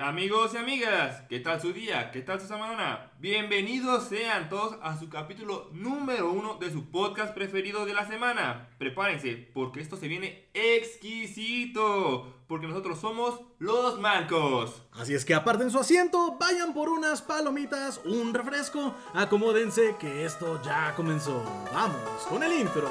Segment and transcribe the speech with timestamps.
[0.00, 2.10] Amigos y amigas, ¿qué tal su día?
[2.10, 3.10] ¿Qué tal su semana?
[3.18, 8.68] Bienvenidos sean todos a su capítulo número uno de su podcast preferido de la semana.
[8.78, 14.82] Prepárense porque esto se viene exquisito, porque nosotros somos los mancos.
[14.92, 20.60] Así es que aparten su asiento, vayan por unas palomitas, un refresco, acomódense que esto
[20.62, 21.42] ya comenzó.
[21.72, 22.88] Vamos con el intro.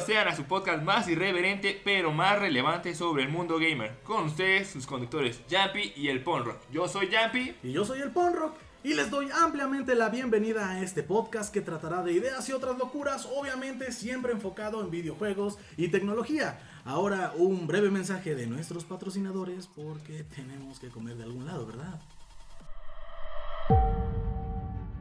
[0.00, 3.98] Sean a su podcast más irreverente pero más relevante sobre el mundo gamer.
[4.02, 6.58] Con ustedes, sus conductores Jumpy y el Ponro.
[6.72, 7.54] Yo soy Jumpy.
[7.62, 8.54] Y yo soy el Ponrock
[8.86, 12.78] y les doy ampliamente la bienvenida a este podcast que tratará de ideas y otras
[12.78, 16.60] locuras, obviamente siempre enfocado en videojuegos y tecnología.
[16.84, 22.00] Ahora un breve mensaje de nuestros patrocinadores porque tenemos que comer de algún lado, ¿verdad?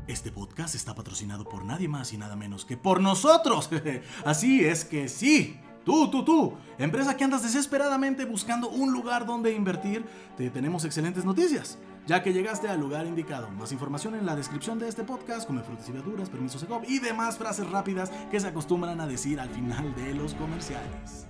[0.07, 3.69] Este podcast está patrocinado por nadie más y nada menos que por nosotros.
[4.25, 5.59] Así es que sí.
[5.83, 10.03] Tú, tú, tú, empresa que andas desesperadamente buscando un lugar donde invertir,
[10.35, 13.49] te tenemos excelentes noticias, ya que llegaste al lugar indicado.
[13.51, 16.99] Más información en la descripción de este podcast, come frutas y verduras, permisos EGOV y
[16.99, 21.27] demás frases rápidas que se acostumbran a decir al final de los comerciales.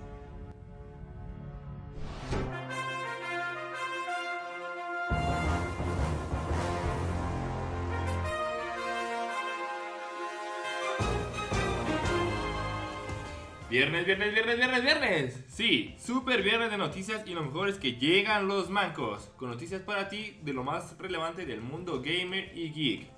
[13.76, 15.44] Viernes, viernes, viernes, viernes, viernes.
[15.48, 19.82] Sí, super viernes de noticias y lo mejor es que llegan los mancos con noticias
[19.82, 23.10] para ti de lo más relevante del mundo gamer y geek.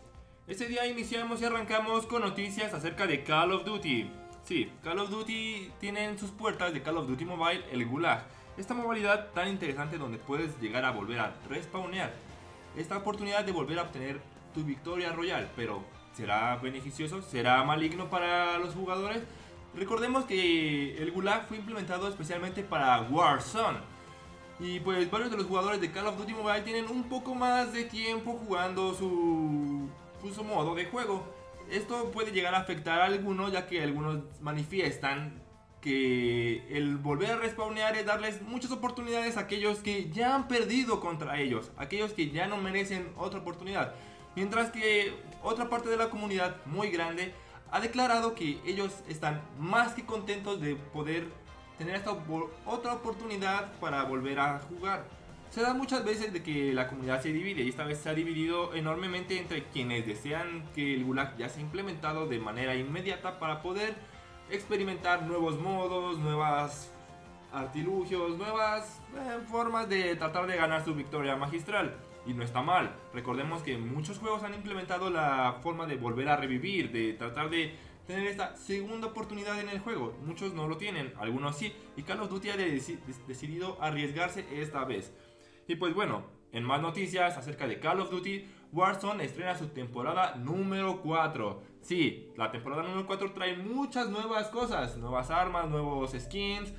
[0.48, 4.10] Este día iniciamos y arrancamos con noticias acerca de Call of Duty.
[4.42, 8.26] Sí, Call of Duty tiene en sus puertas de Call of Duty Mobile el Gulag.
[8.56, 12.12] Esta modalidad tan interesante donde puedes llegar a volver a respawnear.
[12.76, 14.20] Esta oportunidad de volver a obtener
[14.52, 17.22] tu victoria royal, pero ¿será beneficioso?
[17.22, 19.22] ¿Será maligno para los jugadores?
[19.74, 23.78] Recordemos que el Gulag fue implementado especialmente para Warzone.
[24.60, 27.72] Y pues varios de los jugadores de Call of Duty Mobile tienen un poco más
[27.72, 29.88] de tiempo jugando su,
[30.34, 31.24] su modo de juego.
[31.70, 35.42] Esto puede llegar a afectar a algunos ya que algunos manifiestan
[35.80, 40.98] que el volver a respawnear es darles muchas oportunidades a aquellos que ya han perdido
[40.98, 43.94] contra ellos, aquellos que ya no merecen otra oportunidad.
[44.34, 45.12] Mientras que
[45.42, 47.32] otra parte de la comunidad muy grande
[47.70, 51.28] ha declarado que ellos están más que contentos de poder
[51.76, 52.12] tener esta
[52.66, 55.04] otra oportunidad para volver a jugar.
[55.50, 58.14] Se da muchas veces de que la comunidad se divide y esta vez se ha
[58.14, 63.62] dividido enormemente entre quienes desean que el Gulag ya sea implementado de manera inmediata para
[63.62, 63.94] poder
[64.50, 66.90] experimentar nuevos modos, nuevas
[67.52, 71.96] artilugios, nuevas eh, formas de tratar de ganar su victoria magistral.
[72.28, 72.94] Y no está mal.
[73.14, 77.74] Recordemos que muchos juegos han implementado la forma de volver a revivir, de tratar de
[78.06, 80.14] tener esta segunda oportunidad en el juego.
[80.24, 81.72] Muchos no lo tienen, algunos sí.
[81.96, 85.12] Y Call of Duty ha decidido arriesgarse esta vez.
[85.66, 90.34] Y pues bueno, en más noticias acerca de Call of Duty, Warzone estrena su temporada
[90.36, 91.62] número 4.
[91.80, 96.74] Sí, la temporada número 4 trae muchas nuevas cosas, nuevas armas, nuevos skins.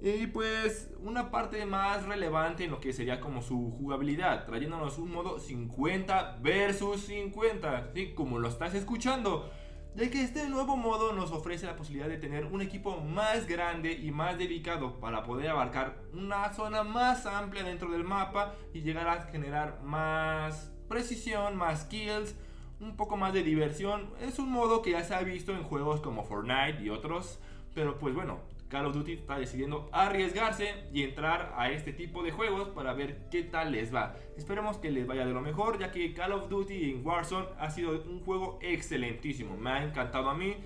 [0.00, 5.10] Y pues una parte más relevante en lo que sería como su jugabilidad, trayéndonos un
[5.10, 8.14] modo 50 versus 50, ¿sí?
[8.14, 9.50] como lo estás escuchando.
[9.96, 13.92] Ya que este nuevo modo nos ofrece la posibilidad de tener un equipo más grande
[13.92, 19.08] y más dedicado para poder abarcar una zona más amplia dentro del mapa y llegar
[19.08, 22.36] a generar más precisión, más kills,
[22.78, 24.10] un poco más de diversión.
[24.20, 27.40] Es un modo que ya se ha visto en juegos como Fortnite y otros,
[27.74, 32.30] pero pues bueno, Call of Duty está decidiendo arriesgarse y entrar a este tipo de
[32.30, 34.14] juegos para ver qué tal les va.
[34.36, 37.70] Esperemos que les vaya de lo mejor, ya que Call of Duty en Warzone ha
[37.70, 39.56] sido un juego excelentísimo.
[39.56, 40.56] Me ha encantado a mí.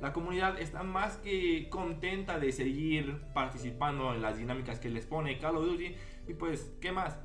[0.00, 5.38] La comunidad está más que contenta de seguir participando en las dinámicas que les pone
[5.38, 5.94] Call of Duty.
[6.26, 7.18] Y pues, ¿qué más?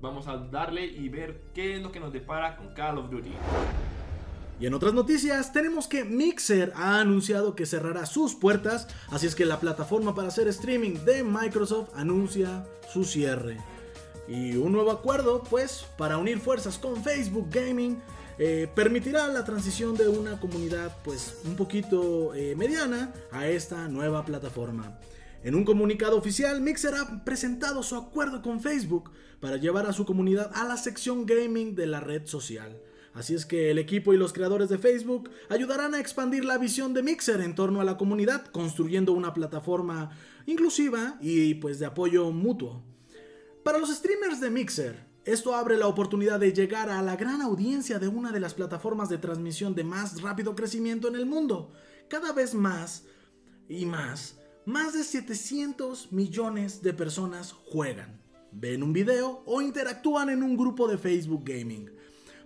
[0.00, 3.32] Vamos a darle y ver qué es lo que nos depara con Call of Duty.
[4.60, 9.34] Y en otras noticias, tenemos que Mixer ha anunciado que cerrará sus puertas, así es
[9.34, 13.56] que la plataforma para hacer streaming de Microsoft anuncia su cierre.
[14.28, 18.02] Y un nuevo acuerdo, pues, para unir fuerzas con Facebook Gaming,
[18.38, 24.26] eh, permitirá la transición de una comunidad, pues, un poquito eh, mediana a esta nueva
[24.26, 24.98] plataforma.
[25.42, 29.10] En un comunicado oficial, Mixer ha presentado su acuerdo con Facebook
[29.40, 32.78] para llevar a su comunidad a la sección gaming de la red social.
[33.12, 36.94] Así es que el equipo y los creadores de Facebook ayudarán a expandir la visión
[36.94, 40.10] de Mixer en torno a la comunidad, construyendo una plataforma
[40.46, 42.84] inclusiva y pues de apoyo mutuo.
[43.64, 47.98] Para los streamers de Mixer, esto abre la oportunidad de llegar a la gran audiencia
[47.98, 51.72] de una de las plataformas de transmisión de más rápido crecimiento en el mundo.
[52.08, 53.04] Cada vez más
[53.68, 60.42] y más, más de 700 millones de personas juegan, ven un video o interactúan en
[60.42, 61.90] un grupo de Facebook Gaming.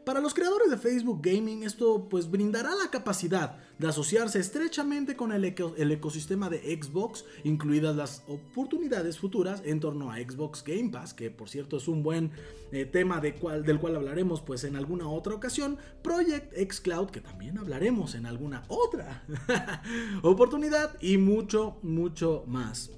[0.05, 5.33] Para los creadores de Facebook Gaming esto pues brindará la capacidad de asociarse estrechamente con
[5.33, 11.31] el, ecosistema de Xbox, incluidas las oportunidades futuras en torno a Xbox Game Pass, que
[11.31, 12.33] por cierto es un buen
[12.71, 13.35] eh, tema del
[13.81, 18.65] cual hablaremos pues en alguna otra ocasión, Project X Cloud, que también hablaremos en alguna
[18.69, 19.25] otra
[20.23, 22.91] oportunidad y mucho, mucho más.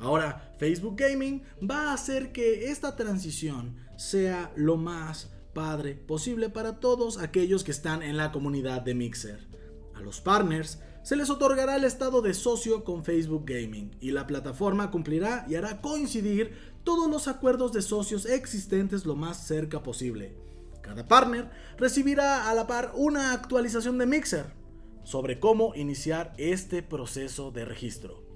[0.00, 6.80] Ahora, Facebook Gaming va a hacer que esta transición sea lo más padre posible para
[6.80, 9.46] todos aquellos que están en la comunidad de Mixer.
[9.94, 14.26] A los partners se les otorgará el estado de socio con Facebook Gaming y la
[14.26, 16.54] plataforma cumplirá y hará coincidir
[16.84, 20.36] todos los acuerdos de socios existentes lo más cerca posible.
[20.82, 24.46] Cada partner recibirá a la par una actualización de Mixer
[25.04, 28.29] sobre cómo iniciar este proceso de registro.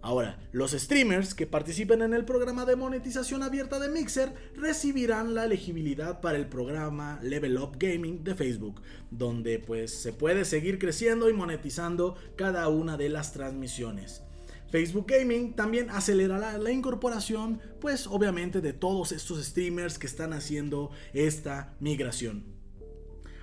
[0.00, 5.44] Ahora, los streamers que participen en el programa de monetización abierta de Mixer recibirán la
[5.44, 8.80] elegibilidad para el programa Level Up Gaming de Facebook,
[9.10, 14.22] donde pues se puede seguir creciendo y monetizando cada una de las transmisiones.
[14.70, 20.90] Facebook Gaming también acelerará la incorporación, pues obviamente de todos estos streamers que están haciendo
[21.12, 22.57] esta migración.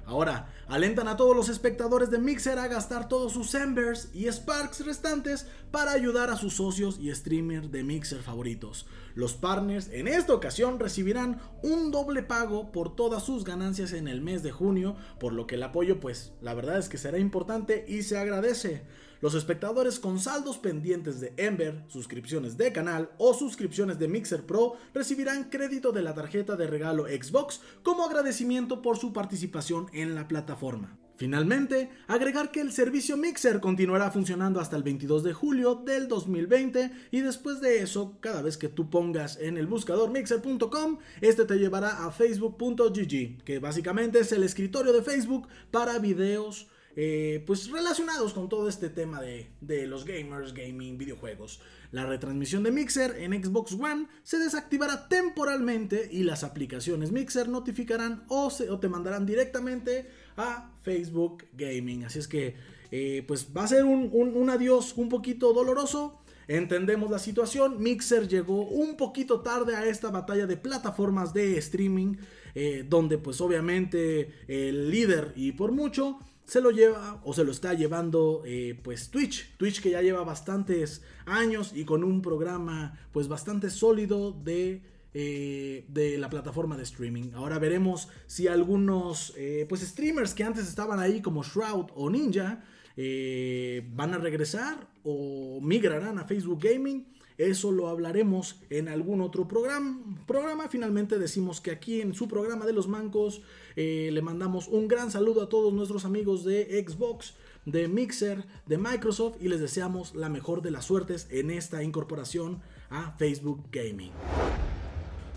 [0.06, 4.86] Ahora, alentan a todos los espectadores de Mixer a gastar todos sus Embers y Sparks
[4.86, 8.86] restantes para ayudar a sus socios y streamers de Mixer favoritos.
[9.16, 14.22] Los partners en esta ocasión recibirán un doble pago por todas sus ganancias en el
[14.22, 17.86] mes de junio, por lo que el apoyo pues la verdad es que será importante
[17.88, 18.84] y se agradece.
[19.22, 24.76] Los espectadores con saldos pendientes de Ember, suscripciones de canal o suscripciones de Mixer Pro
[24.94, 30.28] recibirán crédito de la tarjeta de regalo Xbox como agradecimiento por su participación en la
[30.28, 30.98] plataforma.
[31.18, 36.92] Finalmente, agregar que el servicio Mixer continuará funcionando hasta el 22 de julio del 2020
[37.12, 41.56] y después de eso, cada vez que tú pongas en el buscador mixer.com, este te
[41.56, 48.34] llevará a facebook.gg, que básicamente es el escritorio de Facebook para videos, eh, pues relacionados
[48.34, 49.50] con todo este tema de,
[49.88, 51.60] los gamers, gaming, videojuegos.
[51.92, 58.24] La retransmisión de Mixer en Xbox One se desactivará temporalmente y las aplicaciones Mixer notificarán
[58.30, 58.50] o,
[58.80, 62.06] te mandarán directamente a Facebook Gaming.
[62.06, 62.56] Así es que
[62.92, 66.22] eh, pues va a ser un, adiós un poquito doloroso.
[66.48, 72.18] Entendemos la situación, Mixer llegó un poquito tarde a esta batalla de plataformas de streaming,
[72.54, 77.52] eh, donde pues obviamente el líder y por mucho se lo lleva o se lo
[77.52, 79.56] está llevando eh, pues Twitch.
[79.58, 84.82] Twitch que ya lleva bastantes años y con un programa pues bastante sólido de,
[85.14, 87.32] eh, de la plataforma de streaming.
[87.34, 92.64] Ahora veremos si algunos eh, pues streamers que antes estaban ahí como Shroud o Ninja
[92.98, 97.06] van a regresar o migrarán a Facebook Gaming.
[97.38, 100.00] Eso lo hablaremos en algún otro programa.
[100.26, 100.70] programa.
[100.70, 103.42] Finalmente decimos que aquí en su programa de los mancos
[103.76, 107.36] eh, le mandamos un gran saludo a todos nuestros amigos de Xbox,
[107.66, 112.62] de Mixer, de Microsoft y les deseamos la mejor de las suertes en esta incorporación
[112.90, 114.12] a Facebook Gaming.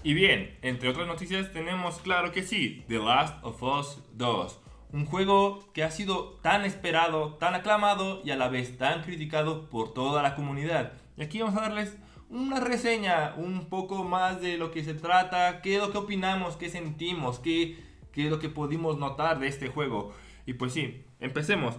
[0.04, 4.60] Y bien, entre otras noticias tenemos claro que sí, The Last of Us 2.
[4.92, 9.68] Un juego que ha sido tan esperado, tan aclamado y a la vez tan criticado
[9.68, 10.92] por toda la comunidad.
[11.18, 11.96] Y aquí vamos a darles
[12.30, 16.56] una reseña un poco más de lo que se trata, qué es lo que opinamos,
[16.56, 17.76] qué sentimos, qué,
[18.12, 20.12] qué es lo que pudimos notar de este juego.
[20.46, 21.74] Y pues sí, empecemos.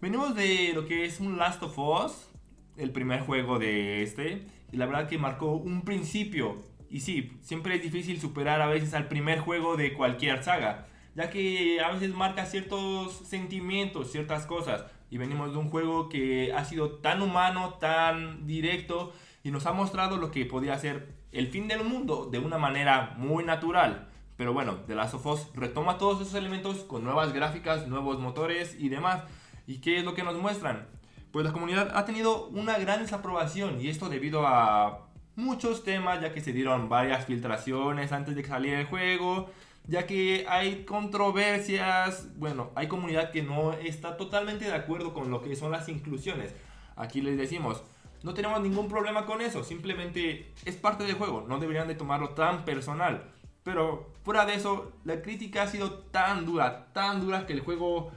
[0.00, 2.28] Venimos de lo que es un Last of Us,
[2.76, 6.62] el primer juego de este, y la verdad que marcó un principio.
[6.88, 10.86] Y sí, siempre es difícil superar a veces al primer juego de cualquier saga,
[11.16, 14.84] ya que a veces marca ciertos sentimientos, ciertas cosas.
[15.10, 19.72] Y venimos de un juego que ha sido tan humano, tan directo, y nos ha
[19.72, 24.08] mostrado lo que podía ser el fin del mundo de una manera muy natural.
[24.36, 28.76] Pero bueno, The Last of Us retoma todos esos elementos con nuevas gráficas, nuevos motores
[28.78, 29.22] y demás.
[29.66, 30.88] ¿Y qué es lo que nos muestran?
[31.30, 36.32] Pues la comunidad ha tenido una gran desaprobación y esto debido a muchos temas, ya
[36.32, 39.50] que se dieron varias filtraciones antes de que saliera el juego,
[39.86, 45.42] ya que hay controversias, bueno, hay comunidad que no está totalmente de acuerdo con lo
[45.42, 46.54] que son las inclusiones.
[46.96, 47.82] Aquí les decimos,
[48.22, 52.30] no tenemos ningún problema con eso, simplemente es parte del juego, no deberían de tomarlo
[52.30, 53.30] tan personal.
[53.62, 58.10] Pero fuera de eso, la crítica ha sido tan dura, tan dura que el juego,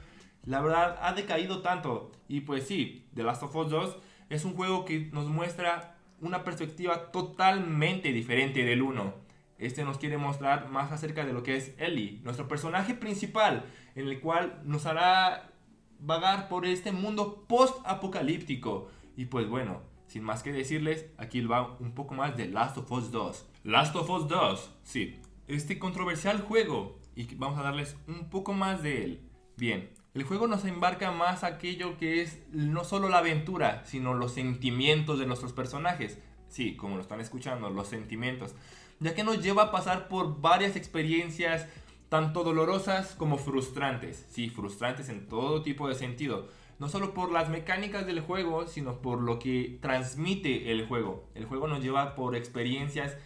[0.44, 2.12] la verdad, ha decaído tanto.
[2.28, 3.96] Y pues sí, The Last of Us 2
[4.30, 9.27] es un juego que nos muestra una perspectiva totalmente diferente del 1.
[9.58, 14.06] Este nos quiere mostrar más acerca de lo que es Ellie, nuestro personaje principal, en
[14.08, 15.50] el cual nos hará
[15.98, 18.88] vagar por este mundo post-apocalíptico.
[19.16, 22.90] Y pues bueno, sin más que decirles, aquí va un poco más de Last of
[22.92, 23.46] Us 2.
[23.64, 28.82] Last of Us 2, sí, este controversial juego, y vamos a darles un poco más
[28.82, 29.20] de él.
[29.56, 34.32] Bien, el juego nos embarca más aquello que es no solo la aventura, sino los
[34.32, 36.18] sentimientos de nuestros personajes.
[36.48, 38.54] Sí, como lo están escuchando, los sentimientos.
[39.00, 41.66] Ya que nos lleva a pasar por varias experiencias,
[42.08, 44.26] tanto dolorosas como frustrantes.
[44.30, 49.02] Sí, frustrantes en todo tipo de sentido no solo por las mecánicas del juego, sino
[49.02, 51.28] por lo que transmite el juego.
[51.34, 53.16] El juego nos lleva por experiencias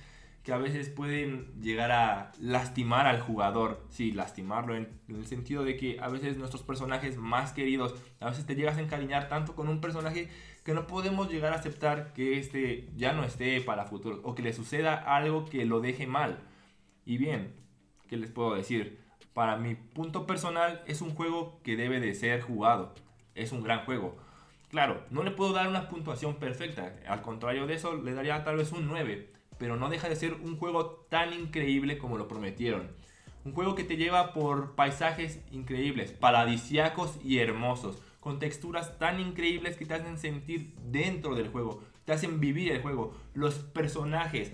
[0.42, 3.84] que a veces pueden llegar a lastimar al jugador.
[3.90, 8.46] Sí, lastimarlo en, el sentido de que a veces nuestros personajes más queridos, a veces
[8.46, 10.30] te llegas a encariñar tanto con un personaje
[10.64, 14.42] que no podemos llegar a aceptar que este ya no esté para futuro o que
[14.42, 16.38] le suceda algo que lo deje mal.
[17.04, 17.54] Y bien,
[18.08, 19.00] ¿qué les puedo decir?
[19.32, 22.94] Para mi punto personal es un juego que debe de ser jugado
[23.34, 24.16] es un gran juego.
[24.70, 28.56] Claro, no le puedo dar una puntuación perfecta, al contrario de eso le daría tal
[28.56, 32.90] vez un 9, pero no deja de ser un juego tan increíble como lo prometieron.
[33.44, 39.76] Un juego que te lleva por paisajes increíbles, paradisiacos y hermosos, con texturas tan increíbles
[39.76, 43.16] que te hacen sentir dentro del juego, te hacen vivir el juego.
[43.34, 44.52] Los personajes,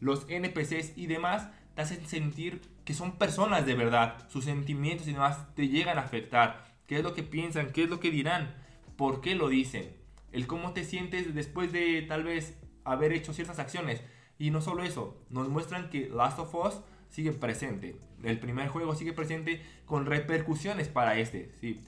[0.00, 5.12] los NPCs y demás te hacen sentir que son personas de verdad, sus sentimientos y
[5.12, 8.54] demás te llegan a afectar qué es lo que piensan, qué es lo que dirán,
[8.96, 9.94] por qué lo dicen,
[10.32, 14.02] el cómo te sientes después de tal vez haber hecho ciertas acciones.
[14.38, 17.96] Y no solo eso, nos muestran que Last of Us sigue presente.
[18.22, 21.52] El primer juego sigue presente con repercusiones para este.
[21.60, 21.82] ¿sí?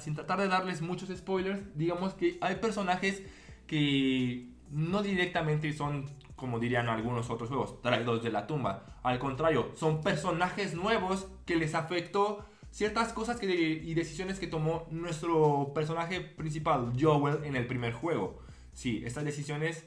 [0.00, 3.22] Sin tratar de darles muchos spoilers, digamos que hay personajes
[3.66, 8.84] que no directamente son, como dirían algunos otros juegos, traídos de la tumba.
[9.02, 14.86] Al contrario, son personajes nuevos que les afectó ciertas cosas que, y decisiones que tomó
[14.90, 18.38] nuestro personaje principal, Joel, en el primer juego.
[18.72, 19.84] Sí, estas decisiones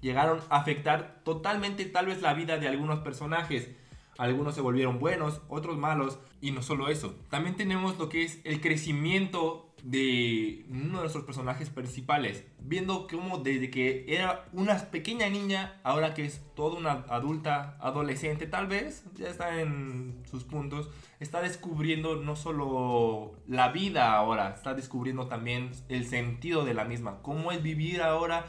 [0.00, 3.70] llegaron a afectar totalmente tal vez la vida de algunos personajes.
[4.18, 6.18] Algunos se volvieron buenos, otros malos.
[6.40, 11.24] Y no solo eso, también tenemos lo que es el crecimiento de uno de nuestros
[11.24, 17.04] personajes principales, viendo cómo desde que era una pequeña niña, ahora que es toda una
[17.10, 20.88] adulta, adolescente tal vez, ya está en sus puntos,
[21.20, 27.20] está descubriendo no solo la vida ahora, está descubriendo también el sentido de la misma,
[27.20, 28.46] cómo es vivir ahora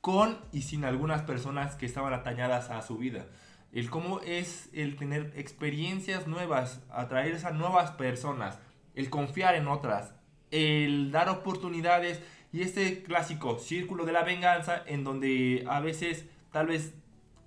[0.00, 3.26] con y sin algunas personas que estaban atañadas a su vida.
[3.72, 8.58] El cómo es el tener experiencias nuevas, atraer a nuevas personas,
[8.94, 10.12] el confiar en otras,
[10.50, 12.20] el dar oportunidades
[12.52, 16.94] y este clásico círculo de la venganza en donde a veces tal vez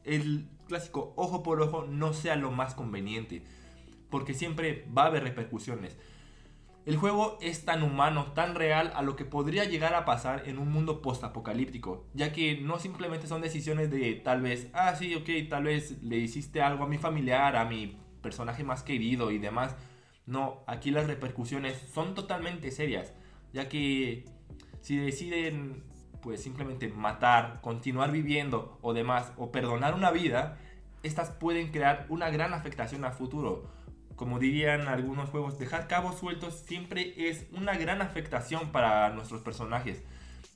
[0.06, 3.44] el clásico ojo por ojo no sea lo más conveniente,
[4.10, 5.98] porque siempre va a haber repercusiones.
[6.86, 10.58] El juego es tan humano, tan real a lo que podría llegar a pasar en
[10.58, 15.50] un mundo post-apocalíptico, ya que no simplemente son decisiones de tal vez, ah, sí, ok,
[15.50, 19.78] tal vez le hiciste algo a mi familiar, a mi personaje más querido y demás,
[20.25, 23.13] no, aquí las repercusiones son totalmente serias,
[23.54, 24.25] ya que
[24.82, 25.84] si deciden
[26.22, 30.58] pues simplemente matar, continuar viviendo o demás, o perdonar una vida,
[31.04, 33.70] estas pueden crear una gran afectación a futuro.
[34.24, 40.01] Como dirían algunos juegos, dejar cabos sueltos siempre es una gran afectación para nuestros personajes.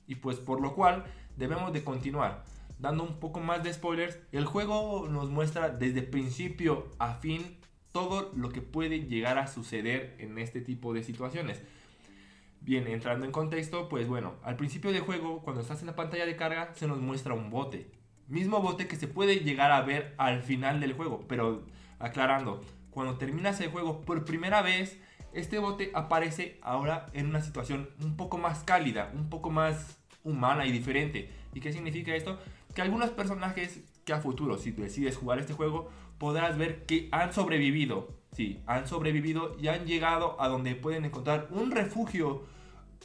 [0.06, 1.04] Y pues por lo cual
[1.36, 2.44] debemos de continuar.
[2.78, 7.58] Dando un poco más de spoilers, el juego nos muestra desde principio a fin
[7.92, 11.60] todo lo que puede llegar a suceder en este tipo de situaciones.
[12.62, 16.24] Bien, entrando en contexto, pues bueno, al principio del juego, cuando estás en la pantalla
[16.24, 17.90] de carga, se nos muestra un bote.
[18.28, 21.66] Mismo bote que se puede llegar a ver al final del juego, pero
[21.98, 24.98] aclarando, cuando terminas el juego por primera vez,
[25.32, 30.66] este bote aparece ahora en una situación un poco más cálida, un poco más humana
[30.66, 31.30] y diferente.
[31.54, 32.38] ¿Y qué significa esto?
[32.74, 37.32] Que algunos personajes que a futuro, si decides jugar este juego, podrás ver que han
[37.32, 38.16] sobrevivido.
[38.32, 42.44] Sí, han sobrevivido y han llegado a donde pueden encontrar un refugio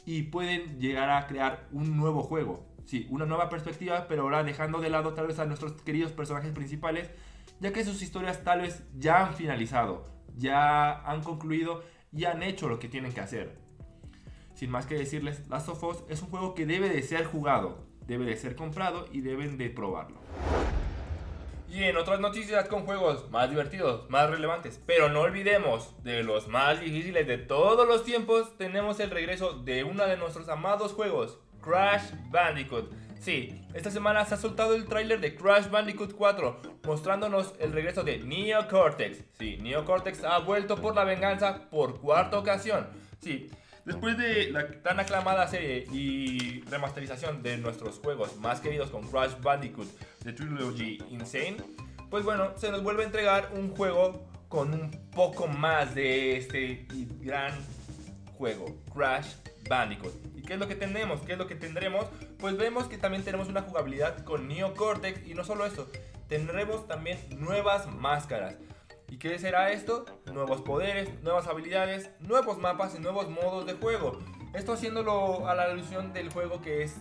[0.06, 2.66] y pueden llegar a crear un nuevo juego.
[2.84, 6.52] Sí, una nueva perspectiva, pero ahora dejando de lado tal vez a nuestros queridos personajes
[6.52, 7.10] principales,
[7.64, 10.06] ya que sus historias tal vez ya han finalizado,
[10.36, 13.56] ya han concluido y han hecho lo que tienen que hacer.
[14.52, 17.86] Sin más que decirles, Last of Us es un juego que debe de ser jugado,
[18.06, 20.18] debe de ser comprado y deben de probarlo.
[21.66, 26.48] Y en otras noticias con juegos más divertidos, más relevantes, pero no olvidemos de los
[26.48, 31.38] más difíciles de todos los tiempos, tenemos el regreso de uno de nuestros amados juegos,
[31.62, 32.92] Crash Bandicoot.
[33.24, 38.04] Sí, esta semana se ha soltado el tráiler de Crash Bandicoot 4, mostrándonos el regreso
[38.04, 39.24] de Neo Cortex.
[39.38, 42.86] Sí, Neo Cortex ha vuelto por la venganza por cuarta ocasión.
[43.20, 43.50] Sí,
[43.86, 49.32] Después de la tan aclamada serie y remasterización de nuestros juegos más queridos con Crash
[49.42, 49.88] Bandicoot
[50.22, 51.56] The Trilogy Insane,
[52.10, 56.86] pues bueno, se nos vuelve a entregar un juego con un poco más de este
[57.20, 57.52] gran
[58.38, 59.34] juego, Crash
[60.34, 61.20] ¿Y qué es lo que tenemos?
[61.22, 62.06] ¿Qué es lo que tendremos?
[62.38, 65.88] Pues vemos que también tenemos una jugabilidad con Neo Cortex y no solo eso,
[66.28, 68.56] tendremos también nuevas máscaras.
[69.08, 70.06] ¿Y qué será esto?
[70.32, 74.18] Nuevos poderes, nuevas habilidades, nuevos mapas y nuevos modos de juego.
[74.54, 76.96] Esto haciéndolo a la alusión del juego que es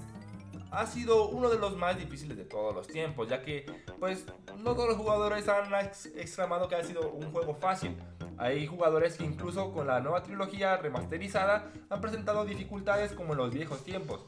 [0.73, 3.65] ha sido uno de los más difíciles de todos los tiempos, ya que
[3.99, 4.25] pues
[4.57, 5.73] no todos los jugadores han
[6.15, 7.95] exclamado que ha sido un juego fácil.
[8.37, 13.53] Hay jugadores que incluso con la nueva trilogía remasterizada han presentado dificultades como en los
[13.53, 14.25] viejos tiempos.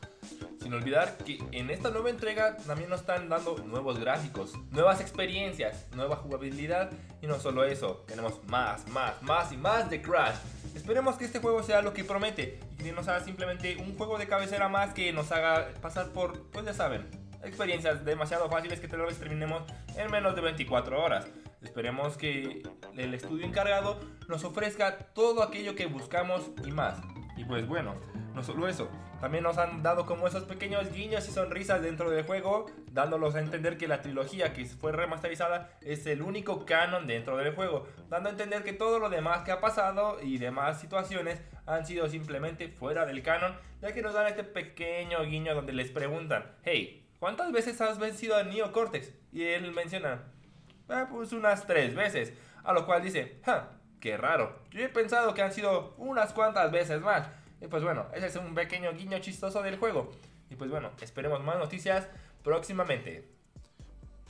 [0.62, 5.88] Sin olvidar que en esta nueva entrega también nos están dando nuevos gráficos, nuevas experiencias,
[5.96, 10.36] nueva jugabilidad y no solo eso, tenemos más, más, más y más de Crash.
[10.76, 14.18] Esperemos que este juego sea lo que promete y que nos haga simplemente un juego
[14.18, 17.08] de cabecera más que nos haga pasar por, pues ya saben,
[17.44, 19.64] experiencias demasiado fáciles que te lo terminemos
[19.96, 21.28] en menos de 24 horas.
[21.62, 22.64] Esperemos que
[22.96, 26.98] el estudio encargado nos ofrezca todo aquello que buscamos y más.
[27.38, 27.96] Y pues bueno,
[28.34, 28.90] no solo eso,
[29.20, 33.40] también nos han dado como esos pequeños guiños y sonrisas dentro del juego, dándolos a
[33.40, 38.30] entender que la trilogía que fue remasterizada es el único canon dentro del juego, dando
[38.30, 42.70] a entender que todo lo demás que ha pasado y demás situaciones han sido simplemente
[42.70, 47.52] fuera del canon, ya que nos dan este pequeño guiño donde les preguntan, hey, ¿cuántas
[47.52, 49.12] veces has vencido a Neo Cortex?
[49.32, 50.24] Y él menciona,
[50.90, 55.34] ah, pues unas tres veces, a lo cual dice, ja, qué raro, yo he pensado
[55.34, 57.28] que han sido unas cuantas veces más.
[57.62, 60.12] Y pues bueno, ese es un pequeño guiño chistoso del juego.
[60.50, 62.08] Y pues bueno, esperemos más noticias
[62.44, 63.28] próximamente.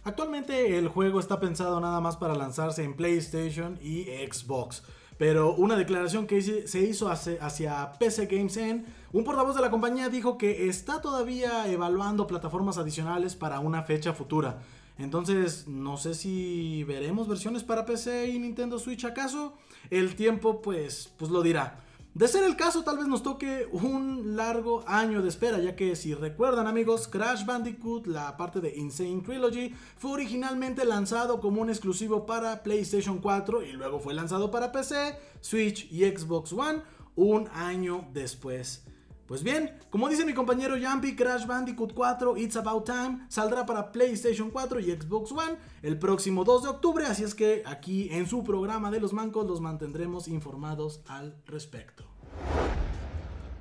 [0.04, 4.84] Actualmente el juego está pensado nada más para lanzarse en PlayStation y Xbox.
[5.18, 10.10] Pero una declaración que se hizo hacia PC Games en un portavoz de la compañía
[10.10, 14.60] dijo que está todavía evaluando plataformas adicionales para una fecha futura.
[14.98, 19.58] Entonces, no sé si veremos versiones para PC y Nintendo Switch acaso.
[19.90, 21.82] El tiempo, pues, pues lo dirá.
[22.16, 25.98] De ser el caso, tal vez nos toque un largo año de espera, ya que
[25.98, 31.70] si recuerdan amigos, Crash Bandicoot, la parte de Insane Trilogy, fue originalmente lanzado como un
[31.70, 36.84] exclusivo para PlayStation 4 y luego fue lanzado para PC, Switch y Xbox One
[37.18, 38.86] un año después.
[39.28, 43.92] Pues bien, como dice mi compañero Jumpy, Crash Bandicoot 4 It's About Time saldrá para
[43.92, 48.28] PlayStation 4 y Xbox One el próximo 2 de octubre, así es que aquí en
[48.28, 52.06] su programa de los mancos los mantendremos informados al respecto.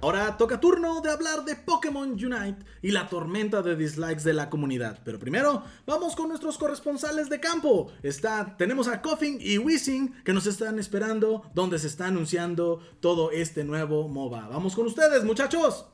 [0.04, 4.50] Ahora toca turno de hablar de Pokémon Unite y la tormenta de dislikes de la
[4.50, 4.98] comunidad.
[5.02, 7.90] Pero primero, vamos con nuestros corresponsales de campo.
[8.02, 13.30] Está, tenemos a Coffin y Wissing que nos están esperando donde se está anunciando todo
[13.30, 14.46] este nuevo MOBA.
[14.48, 15.86] Vamos con ustedes, muchachos.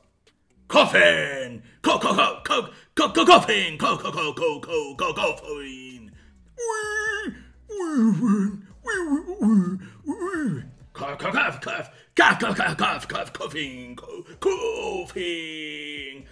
[0.67, 6.11] Coffin, co co co co co Coffin, co co co co co Coffin.
[10.93, 11.89] Cough, cough,
[12.21, 12.39] cough.
[12.39, 13.95] Cough, cough, cough, cough, cough, coughing,
[14.39, 16.25] coughing.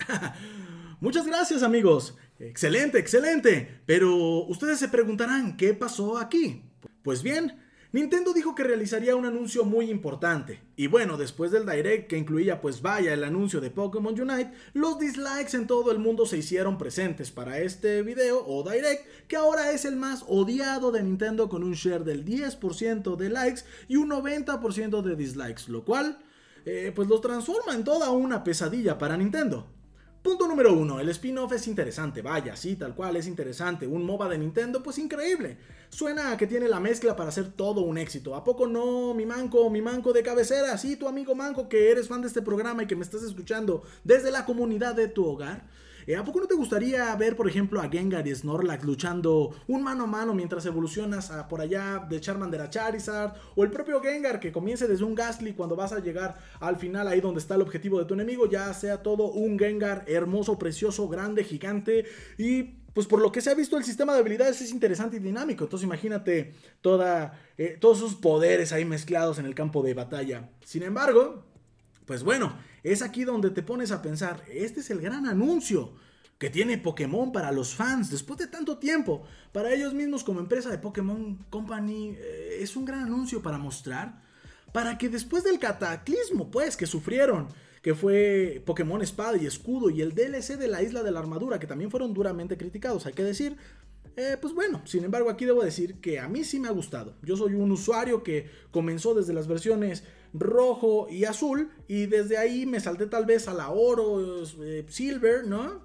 [1.00, 2.16] Muchas gracias amigos.
[2.38, 3.82] Excelente, excelente.
[3.86, 6.64] Pero ustedes se preguntarán, ¿qué pasó aquí?
[7.02, 7.58] Pues bien,
[7.92, 10.60] Nintendo dijo que realizaría un anuncio muy importante.
[10.76, 15.00] Y bueno, después del direct que incluía pues vaya el anuncio de Pokémon Unite, los
[15.00, 19.72] dislikes en todo el mundo se hicieron presentes para este video o direct que ahora
[19.72, 24.10] es el más odiado de Nintendo con un share del 10% de likes y un
[24.10, 26.18] 90% de dislikes, lo cual
[26.64, 29.66] eh, pues los transforma en toda una pesadilla para Nintendo.
[30.22, 33.86] Punto número uno, el spin-off es interesante, vaya, sí, tal cual, es interesante.
[33.86, 35.56] Un MOBA de Nintendo, pues increíble.
[35.88, 38.34] Suena a que tiene la mezcla para hacer todo un éxito.
[38.34, 40.76] ¿A poco no, mi manco, mi manco de cabecera?
[40.76, 43.82] Sí, tu amigo manco que eres fan de este programa y que me estás escuchando
[44.04, 45.64] desde la comunidad de tu hogar.
[46.06, 49.82] Eh, ¿A poco no te gustaría ver, por ejemplo, a Gengar y Snorlax luchando un
[49.82, 53.34] mano a mano mientras evolucionas a por allá de Charmander a Charizard?
[53.56, 57.08] O el propio Gengar que comience desde un Gastly cuando vas a llegar al final
[57.08, 61.08] ahí donde está el objetivo de tu enemigo, ya sea todo un Gengar hermoso, precioso,
[61.08, 62.04] grande, gigante
[62.38, 65.20] y pues por lo que se ha visto el sistema de habilidades es interesante y
[65.20, 65.64] dinámico.
[65.64, 66.54] Entonces imagínate
[67.56, 70.50] eh, todos sus poderes ahí mezclados en el campo de batalla.
[70.64, 71.44] Sin embargo,
[72.04, 75.92] pues bueno, es aquí donde te pones a pensar, este es el gran anuncio.
[76.38, 79.26] que tiene Pokémon para los fans después de tanto tiempo.
[79.52, 84.22] Para ellos mismos como empresa de Pokémon Company eh, es un gran anuncio para mostrar,
[84.72, 87.48] para que después del cataclismo pues que sufrieron,
[87.82, 91.58] que fue Pokémon Espada y Escudo y el DLC de la Isla de la Armadura,
[91.58, 93.58] que también fueron duramente criticados, hay que decir,
[94.16, 97.16] eh, pues bueno, sin embargo aquí debo decir que a mí sí me ha gustado.
[97.22, 102.66] Yo soy un usuario que comenzó desde las versiones rojo y azul y desde ahí
[102.66, 105.82] me salté tal vez a la oro, eh, silver, ¿no?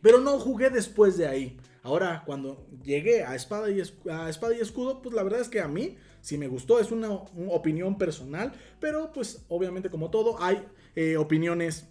[0.00, 1.58] Pero no jugué después de ahí.
[1.84, 5.60] Ahora, cuando llegué a espada, y a espada y escudo, pues la verdad es que
[5.60, 6.78] a mí sí me gustó.
[6.78, 10.64] Es una, opinión personal, pero pues obviamente como todo hay
[10.94, 11.88] eh, opiniones,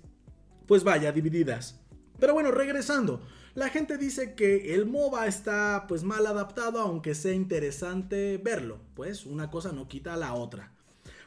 [0.67, 1.79] pues vaya, divididas.
[2.19, 3.21] Pero bueno, regresando.
[3.53, 8.79] La gente dice que el MOBA está pues mal adaptado, aunque sea interesante verlo.
[8.93, 10.71] Pues una cosa no quita a la otra.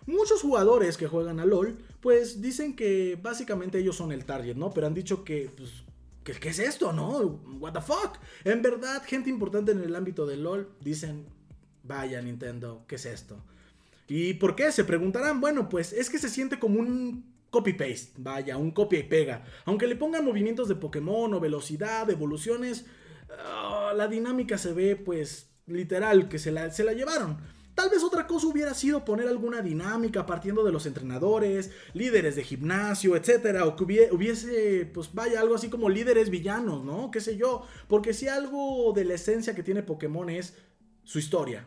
[0.07, 4.71] Muchos jugadores que juegan a LOL, pues dicen que básicamente ellos son el target, ¿no?
[4.71, 5.71] Pero han dicho que, pues,
[6.23, 7.41] ¿qué, es esto, no?
[7.59, 8.19] ¿What the fuck?
[8.45, 11.27] En verdad, gente importante en el ámbito de LOL dicen,
[11.83, 13.43] vaya Nintendo, ¿qué es esto?
[14.07, 14.71] ¿Y por qué?
[14.73, 19.05] Se preguntarán, bueno, pues es que se siente como un copy-paste, vaya, un copia y
[19.05, 19.45] pega.
[19.65, 22.85] Aunque le pongan movimientos de Pokémon o velocidad, evoluciones,
[23.31, 27.39] ah, la dinámica se ve pues literal que se la, se la llevaron.
[27.75, 32.45] Tal vez otra cosa hubiera sido poner alguna dinámica partiendo de los entrenadores, líderes de
[32.45, 33.83] gimnasio, etcétera, o que
[34.13, 37.11] hubiese, pues vaya, algo así como líderes villanos, ¿no?
[37.11, 37.67] ¿Qué sé yo?
[37.89, 40.55] Porque si algo de la esencia que tiene Pokémon es
[41.03, 41.67] su historia,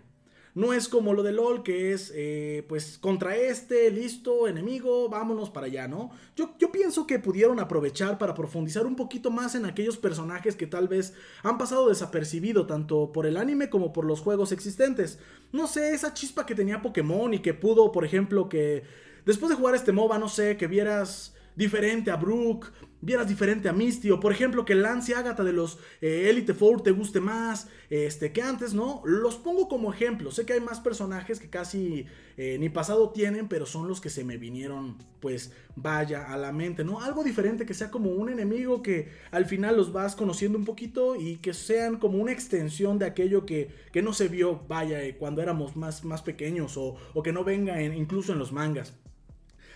[0.58, 5.52] no es como lo de LOL, que es, eh, pues, contra este, listo, enemigo, vámonos
[5.52, 6.10] para allá, ¿no?
[6.36, 10.66] Yo, yo pienso que pudieron aprovechar para profundizar un poquito más en aquellos personajes que
[10.66, 15.20] tal vez han pasado desapercibido tanto por el anime como por los juegos existentes.
[15.52, 18.82] No sé, esa chispa que tenía Pokémon y que pudo, por ejemplo, que
[19.28, 23.74] después de jugar este MOBA, no sé, que vieras diferente a Brook, vieras diferente a
[23.74, 27.20] Misty, o por ejemplo que Lance y Agatha de los eh, Elite Four te guste
[27.20, 29.02] más este, que antes, ¿no?
[29.06, 30.32] Los pongo como ejemplo.
[30.32, 32.06] Sé que hay más personajes que casi
[32.38, 36.52] eh, ni pasado tienen, pero son los que se me vinieron, pues vaya, a la
[36.52, 37.02] mente, ¿no?
[37.02, 41.16] Algo diferente que sea como un enemigo que al final los vas conociendo un poquito
[41.16, 45.18] y que sean como una extensión de aquello que, que no se vio, vaya, eh,
[45.18, 48.94] cuando éramos más, más pequeños o, o que no venga incluso en los mangas.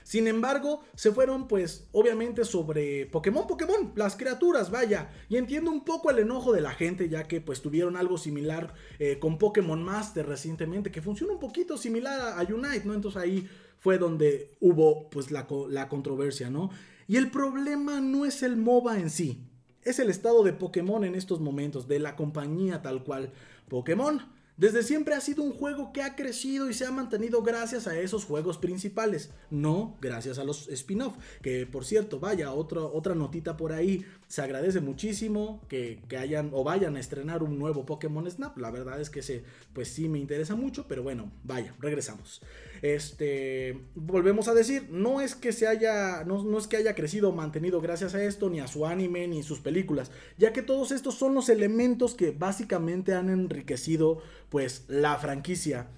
[0.03, 5.11] Sin embargo, se fueron pues obviamente sobre Pokémon, Pokémon, las criaturas, vaya.
[5.29, 8.73] Y entiendo un poco el enojo de la gente ya que pues tuvieron algo similar
[8.99, 12.93] eh, con Pokémon Master recientemente, que funciona un poquito similar a, Unite, ¿no?
[12.93, 16.69] Entonces ahí fue donde hubo pues la, la controversia, ¿no?
[17.07, 19.43] Y el problema no es el MOBA en sí,
[19.83, 23.31] es el estado de Pokémon en estos momentos, de la compañía tal cual.
[23.67, 24.21] Pokémon
[24.57, 27.99] desde siempre ha sido un juego que ha crecido y se ha mantenido gracias a
[27.99, 31.15] esos juegos principales, no gracias a los spin-off.
[31.41, 36.95] Que por cierto, vaya, otra notita por ahí, se agradece muchísimo que, hayan o vayan
[36.95, 38.57] a estrenar un nuevo Pokémon Snap.
[38.57, 42.41] La verdad es que se, pues sí me interesa mucho, pero bueno, vaya, regresamos.
[42.81, 47.27] Este, volvemos a decir, no es que se haya, no, no es que haya crecido
[47.27, 50.93] o mantenido gracias a esto, ni a su anime, ni sus películas, ya que todos
[50.93, 55.89] estos son los elementos que básicamente han enriquecido, pues, la franquicia.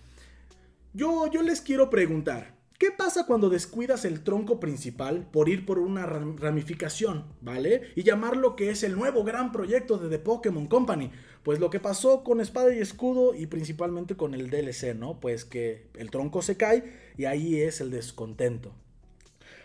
[0.96, 5.80] Yo, yo les quiero preguntar, ¿Qué pasa cuando descuidas el tronco principal por ir por
[5.80, 7.84] una ramificación, ¿vale?
[7.96, 11.10] Y llamar lo que es el nuevo gran proyecto de The Pokémon Company.
[11.44, 15.22] Pues lo que pasó con Espada y Escudo y principalmente con el DLC, ¿no?
[15.22, 16.84] Pues que el tronco se cae
[17.16, 18.74] y ahí es el descontento.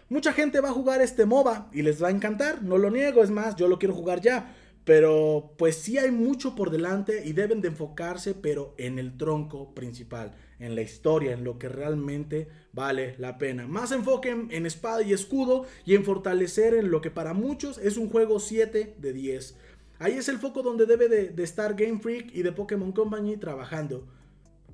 [0.09, 3.25] Mucha gente va a jugar este MOBA y les va a encantar, no lo niego,
[3.25, 4.55] es más, yo lo quiero jugar ya.
[4.85, 9.75] Pero pues sí hay mucho por delante y deben de enfocarse, pero en el tronco
[9.75, 13.67] principal, en la historia, en lo que realmente vale la pena.
[13.67, 17.97] Más enfoque en, espada y escudo y en fortalecer en lo que para muchos es
[17.97, 19.57] un juego 7 de 10.
[19.99, 23.37] Ahí es el foco donde debe de, de estar Game Freak y de Pokémon Company
[23.37, 24.07] trabajando.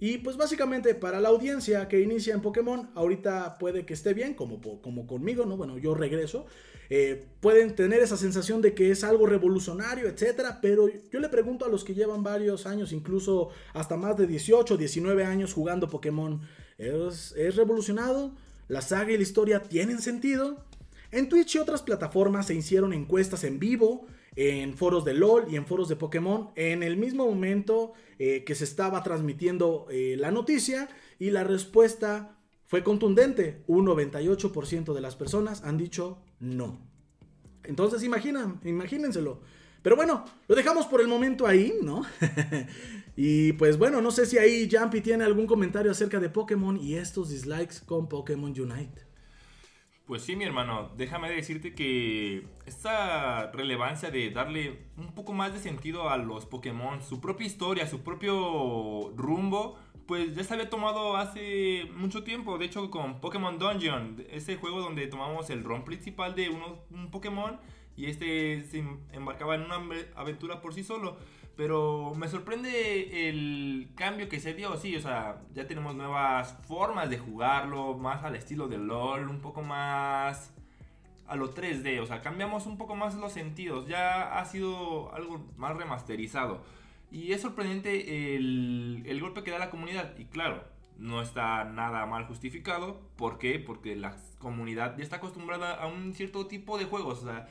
[0.00, 4.34] Y pues básicamente para la audiencia que inicia en Pokémon, ahorita puede que esté bien,
[4.34, 5.56] como, como conmigo, ¿no?
[5.56, 6.46] Bueno, yo regreso.
[6.90, 11.64] Eh, pueden tener esa sensación de que es algo revolucionario, etcétera, pero yo le pregunto
[11.64, 16.40] a los que llevan varios años, incluso hasta más de 18, 19 años jugando Pokémon,
[16.78, 18.34] ¿es, revolucionado?
[18.68, 20.64] ¿La saga y la historia tienen sentido?
[21.10, 25.56] En Twitch y otras plataformas se hicieron encuestas en vivo en foros de LOL y
[25.56, 30.32] en foros de Pokémon en el mismo momento eh, que se estaba transmitiendo eh, la
[30.32, 30.88] noticia
[31.20, 32.36] y la respuesta
[32.74, 33.62] fue contundente.
[33.68, 36.80] Un 98% de las personas han dicho no.
[37.62, 39.42] Entonces imaginan, imagínenselo.
[39.80, 42.02] Pero bueno, lo dejamos por el momento ahí, ¿no?
[43.16, 46.96] y pues bueno, no sé si ahí Jumpy tiene algún comentario acerca de Pokémon y
[46.96, 49.06] estos dislikes con Pokémon Unite.
[50.04, 55.60] Pues sí, mi hermano, déjame decirte que esta relevancia de darle un poco más de
[55.60, 61.16] sentido a los Pokémon, su propia historia, su propio rumbo, pues ya se había tomado
[61.16, 62.58] hace mucho tiempo.
[62.58, 67.58] De hecho, con Pokémon Dungeon, ese juego donde tomamos el ROM principal de un Pokémon
[67.96, 69.80] y este se embarcaba en una
[70.16, 71.16] aventura por sí solo.
[71.56, 77.10] Pero me sorprende el cambio que se dio, sí, o sea, ya tenemos nuevas formas
[77.10, 80.52] de jugarlo, más al estilo de LOL, un poco más
[81.28, 85.46] a lo 3D, o sea, cambiamos un poco más los sentidos, ya ha sido algo
[85.56, 86.64] más remasterizado.
[87.14, 90.64] Y es sorprendente el, el golpe que da la comunidad, y claro,
[90.98, 93.60] no está nada mal justificado, ¿por qué?
[93.60, 97.46] Porque la comunidad ya está acostumbrada a un cierto tipo de juegos, o sea,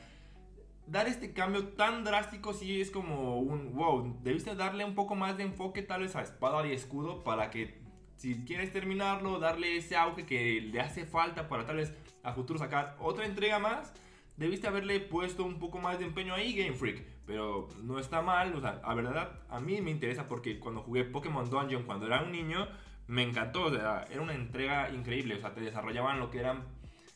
[0.86, 5.38] dar este cambio tan drástico sí es como un wow, debiste darle un poco más
[5.38, 7.80] de enfoque tal vez a espada y escudo para que
[8.16, 12.58] si quieres terminarlo, darle ese auge que le hace falta para tal vez a futuro
[12.58, 13.94] sacar otra entrega más,
[14.36, 18.54] debiste haberle puesto un poco más de empeño ahí Game Freak, pero no está mal,
[18.54, 22.22] o sea, a verdad a mí me interesa porque cuando jugué Pokémon Dungeon cuando era
[22.22, 22.68] un niño,
[23.06, 26.64] me encantó, o sea, era una entrega increíble, o sea, te desarrollaban lo que eran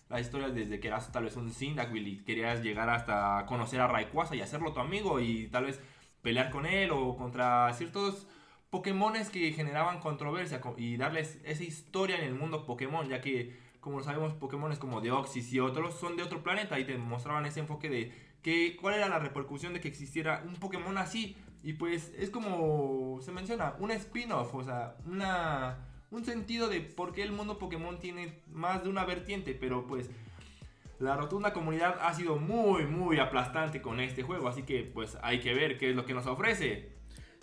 [0.08, 3.88] las historias desde que eras tal vez un Cyndaquil y querías llegar hasta conocer a
[3.88, 5.82] Rayquaza y hacerlo tu amigo y tal vez
[6.22, 8.26] pelear con él o contra ciertos
[8.70, 13.56] Pokémones que generaban controversia y darles esa historia en el mundo Pokémon, ya que
[13.88, 17.60] como sabemos Pokémones como Deoxys y otros son de otro planeta y te mostraban ese
[17.60, 22.12] enfoque de que cuál era la repercusión de que existiera un Pokémon así y pues
[22.18, 25.78] es como se menciona, un spin-off, o sea, una
[26.10, 30.10] un sentido de por qué el mundo Pokémon tiene más de una vertiente, pero pues
[30.98, 35.40] la rotunda comunidad ha sido muy, muy aplastante con este juego, así que pues hay
[35.40, 36.97] que ver qué es lo que nos ofrece.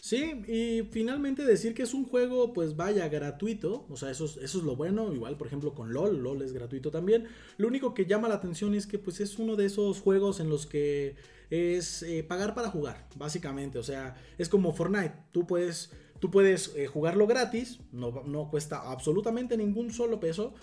[0.06, 4.38] Sí, y finalmente decir que es un juego, pues vaya, gratuito, o sea, eso es,
[4.38, 7.26] eso es lo bueno, igual por ejemplo con LOL, LOL es gratuito también.
[7.58, 10.48] Lo único que llama la atención es que pues es uno de esos juegos en
[10.48, 11.16] los que
[11.50, 15.90] es eh, pagar para jugar, básicamente, o sea, es como Fortnite, tú puedes
[16.20, 20.54] Tú puedes eh, jugarlo gratis, no, no cuesta absolutamente ningún solo peso,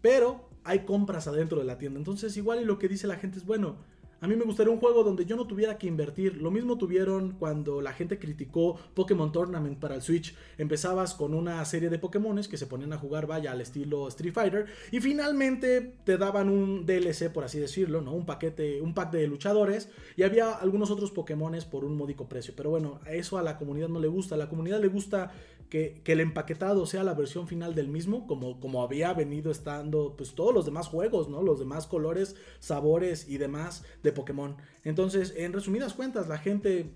[0.00, 1.98] pero hay compras adentro de la tienda.
[1.98, 3.76] Entonces igual y lo que dice la gente es, bueno,
[4.22, 6.36] a mí me gustaría un juego donde yo no tuviera que invertir.
[6.36, 10.36] Lo mismo tuvieron cuando la gente criticó Pokémon Tournament para el Switch.
[10.58, 14.32] Empezabas con una serie de Pokémones que se ponían a jugar, vaya, al estilo Street
[14.32, 14.66] Fighter.
[14.92, 18.12] Y finalmente te daban un DLC, por así decirlo, ¿no?
[18.12, 19.88] Un paquete, un pack de luchadores.
[20.16, 22.54] Y había algunos otros Pokémones por un módico precio.
[22.56, 24.36] Pero bueno, eso a la comunidad no le gusta.
[24.36, 25.32] A la comunidad le gusta
[25.72, 30.34] que, el empaquetado sea la versión final del mismo, como, como había venido estando pues
[30.34, 31.40] todos los demás juegos, ¿no?
[31.42, 34.56] Los demás colores, sabores y demás de Pokémon.
[34.84, 36.90] Entonces, en resumidas cuentas, la gente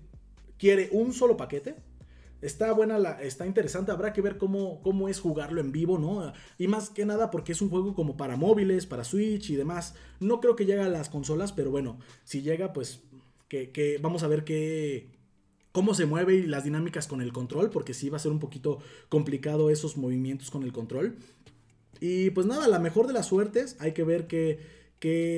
[0.57, 1.75] quiere un solo paquete.
[2.41, 6.31] Está buena, la, está interesante, habrá que ver cómo, cómo es jugarlo en vivo, ¿no?
[6.59, 9.95] Y más que nada porque es un juego como para móviles, para Switch y demás.
[10.19, 13.01] No creo que llegue a las consolas, pero bueno, si llega, pues
[13.47, 15.09] que, vamos a ver qué,
[15.71, 18.39] cómo se mueve y las dinámicas con el control, porque sí va a ser un
[18.39, 21.17] poquito complicado esos movimientos con el control.
[21.99, 24.59] Y pues nada, la mejor de las suertes, hay que ver qué,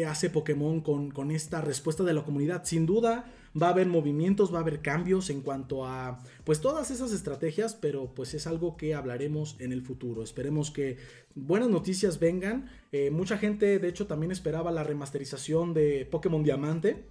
[0.08, 2.64] hace Pokémon con, con, esta respuesta de la comunidad.
[2.66, 3.26] Sin duda
[3.60, 7.76] va a haber movimientos, va a haber cambios en cuanto a pues todas esas estrategias,
[7.76, 10.24] pero pues es algo que hablaremos en el futuro.
[10.24, 10.98] Esperemos que
[11.36, 12.70] buenas noticias vengan.
[12.92, 17.06] Eh, mucha gente de hecho también esperaba la remasterización de Pokémon Diamante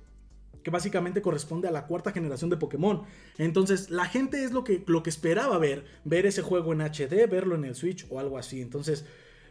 [0.63, 3.03] que básicamente corresponde a la cuarta generación de Pokémon.
[3.39, 7.29] Entonces, la gente es lo que, lo que esperaba ver, ver ese juego en HD,
[7.31, 8.61] verlo en el Switch o algo así.
[8.61, 9.07] Entonces,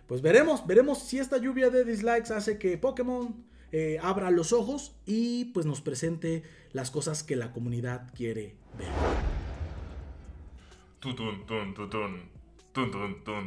[0.07, 4.95] pues veremos, veremos si esta lluvia de dislikes hace que Pokémon eh, abra los ojos
[5.05, 8.87] y pues nos presente las cosas que la comunidad quiere ver.
[10.99, 11.45] Tun, tun,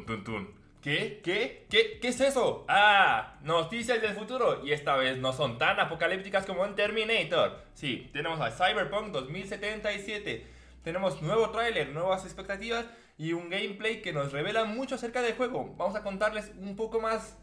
[0.07, 0.61] tun, tun.
[0.83, 1.21] ¿Qué?
[1.23, 1.67] ¿Qué?
[1.69, 1.99] ¿Qué?
[2.01, 2.65] ¿Qué es eso?
[2.69, 4.65] Ah, noticias del futuro.
[4.65, 7.65] Y esta vez no son tan apocalípticas como en Terminator.
[7.75, 10.47] Sí, tenemos a Cyberpunk 2077.
[10.83, 12.87] Tenemos nuevo tráiler, nuevas expectativas
[13.21, 15.75] y un gameplay que nos revela mucho acerca del juego.
[15.77, 17.37] Vamos a contarles un poco más.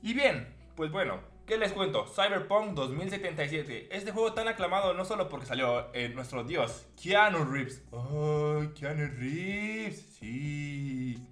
[0.00, 2.06] Y bien, pues bueno, ¿qué les cuento?
[2.06, 3.94] Cyberpunk 2077.
[3.94, 7.82] Este juego tan aclamado no solo porque salió en nuestro dios, Keanu Reeves.
[7.90, 10.00] ¡Oh, Keanu Reeves!
[10.18, 11.22] Sí.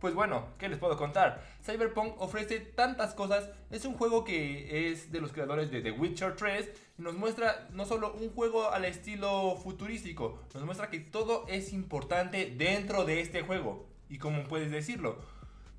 [0.00, 1.46] Pues bueno, ¿qué les puedo contar?
[1.64, 6.34] Cyberpunk ofrece tantas cosas, es un juego que es de los creadores de The Witcher
[6.34, 11.72] 3 nos muestra no solo un juego al estilo futurístico, nos muestra que todo es
[11.72, 13.86] importante dentro de este juego.
[14.08, 15.18] ¿Y cómo puedes decirlo?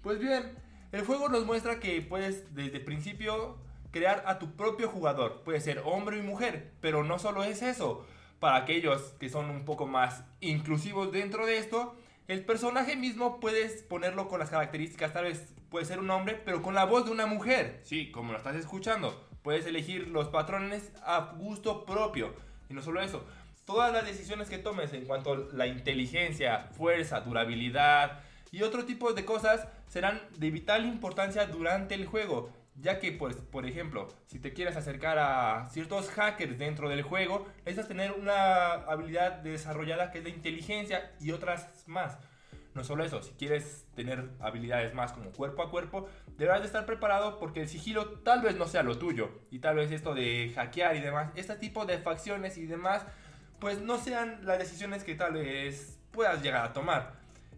[0.02, 0.58] Pues bien,
[0.92, 3.58] el juego nos muestra que puedes desde el principio
[3.92, 8.06] crear a tu propio jugador, puede ser hombre y mujer, pero no solo es eso,
[8.40, 11.96] para aquellos que son un poco más inclusivos dentro de esto,
[12.28, 16.64] El personaje mismo puedes ponerlo con las características, tal vez puede ser un hombre, pero
[16.64, 17.82] con la voz de una mujer.
[17.84, 19.24] Sí, como lo estás escuchando.
[19.46, 22.34] Puedes elegir los patrones a gusto propio.
[22.68, 23.24] Y no solo eso,
[23.64, 29.14] todas las decisiones que tomes en cuanto a la inteligencia, fuerza, durabilidad y otro tipo
[29.14, 32.50] de cosas serán de vital importancia durante el juego.
[32.82, 37.46] Ya que, pues, por ejemplo, si te quieres acercar a ciertos hackers dentro del juego,
[37.60, 42.18] necesitas tener una habilidad desarrollada que es la inteligencia y otras más.
[42.76, 46.86] No solo eso, si quieres tener habilidades más como cuerpo a cuerpo, deberás de estar
[46.86, 49.30] preparado porque el sigilo tal vez no sea lo tuyo.
[49.50, 53.06] Y tal vez esto de hackear y demás, este tipo de facciones y demás,
[53.60, 57.14] pues no sean las decisiones que tal vez puedas llegar a tomar.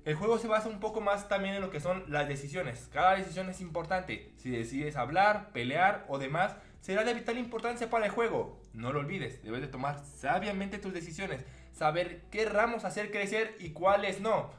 [0.06, 2.88] El juego se basa un poco más también en lo que son las decisiones.
[2.94, 4.32] Cada decisión es importante.
[4.38, 8.62] Si decides hablar, pelear o demás, será de vital importancia para el juego.
[8.72, 13.72] No lo olvides, debes de tomar sabiamente tus decisiones, saber qué ramos hacer crecer y
[13.72, 14.52] cuáles no.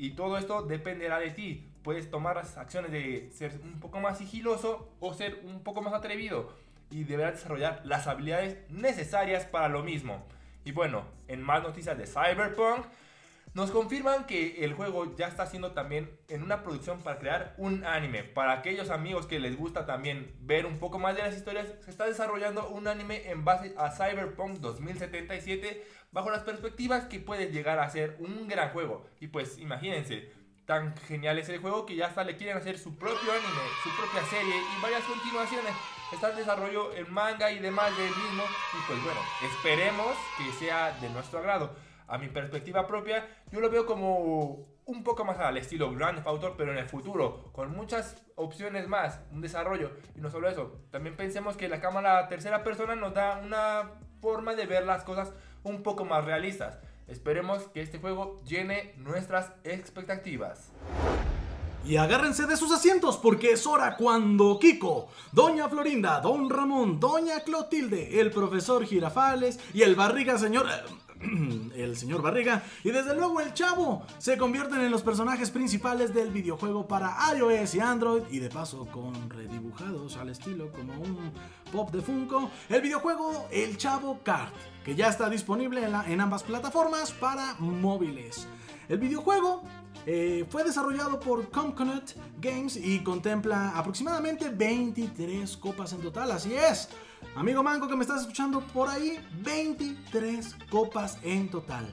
[0.00, 1.70] Y todo esto dependerá de ti.
[1.82, 5.92] Puedes tomar las acciones de ser un poco más sigiloso o ser un poco más
[5.92, 6.54] atrevido.
[6.90, 10.24] Y deberás desarrollar las habilidades necesarias para lo mismo.
[10.64, 12.86] Y bueno, en más noticias de Cyberpunk,
[13.52, 17.84] nos confirman que el juego ya está haciendo también en una producción para crear un
[17.84, 18.22] anime.
[18.22, 21.90] Para aquellos amigos que les gusta también ver un poco más de las historias, se
[21.90, 27.80] está desarrollando un anime en base a Cyberpunk 2077 bajo las perspectivas que puede llegar
[27.80, 29.06] a ser un gran juego.
[29.18, 30.30] Y pues imagínense,
[30.64, 33.90] tan genial es el juego que ya hasta le quieren hacer su propio anime, su
[33.96, 35.72] propia serie y varias continuaciones.
[36.12, 38.44] Está en desarrollo el manga y demás del mismo.
[38.74, 43.70] Y pues bueno, esperemos que sea de nuestro agrado a mi perspectiva propia, yo lo
[43.70, 48.20] veo como un poco más al estilo Grand Theft pero en el futuro, con muchas
[48.34, 49.92] opciones más, un desarrollo.
[50.16, 54.54] Y no solo eso, también pensemos que la cámara tercera persona nos da una forma
[54.54, 56.78] de ver las cosas un poco más realistas.
[57.06, 60.72] Esperemos que este juego llene nuestras expectativas.
[61.84, 67.40] Y agárrense de sus asientos porque es hora cuando Kiko, Doña Florinda, Don Ramón, Doña
[67.40, 70.66] Clotilde, el profesor Girafales y el barriga señor...
[71.76, 76.30] el señor Barriga y desde luego el Chavo se convierten en los personajes principales del
[76.30, 81.32] videojuego para iOS y Android y de paso con redibujados al estilo como un
[81.72, 84.54] pop de Funko, el videojuego El Chavo Kart,
[84.84, 88.46] que ya está disponible en, ambas plataformas para móviles.
[88.88, 89.62] El videojuego
[90.06, 96.88] eh, fue desarrollado por Conconet Games y contempla aproximadamente 23 copas en total, así es.
[97.34, 101.92] Amigo Manco que me estás escuchando por ahí, 23 copas en total.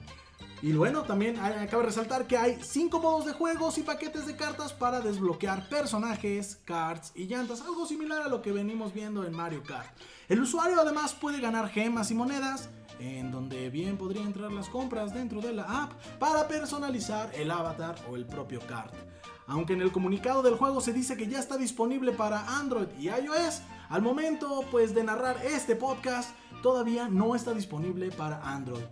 [0.63, 4.35] Y bueno, también acaba de resaltar que hay 5 modos de juegos y paquetes de
[4.35, 9.35] cartas para desbloquear personajes, cards y llantas, algo similar a lo que venimos viendo en
[9.35, 9.95] Mario Kart.
[10.27, 15.13] El usuario además puede ganar gemas y monedas, en donde bien podría entrar las compras
[15.13, 18.95] dentro de la app para personalizar el avatar o el propio kart.
[19.45, 23.09] Aunque en el comunicado del juego se dice que ya está disponible para Android y
[23.09, 28.83] iOS, al momento pues de narrar este podcast todavía no está disponible para Android.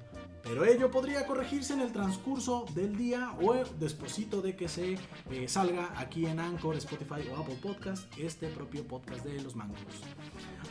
[0.46, 5.00] Pero ello podría corregirse en el transcurso del día o despuesito de que se
[5.32, 9.80] eh, salga aquí en Anchor, Spotify o Apple Podcast este propio podcast de los mangos.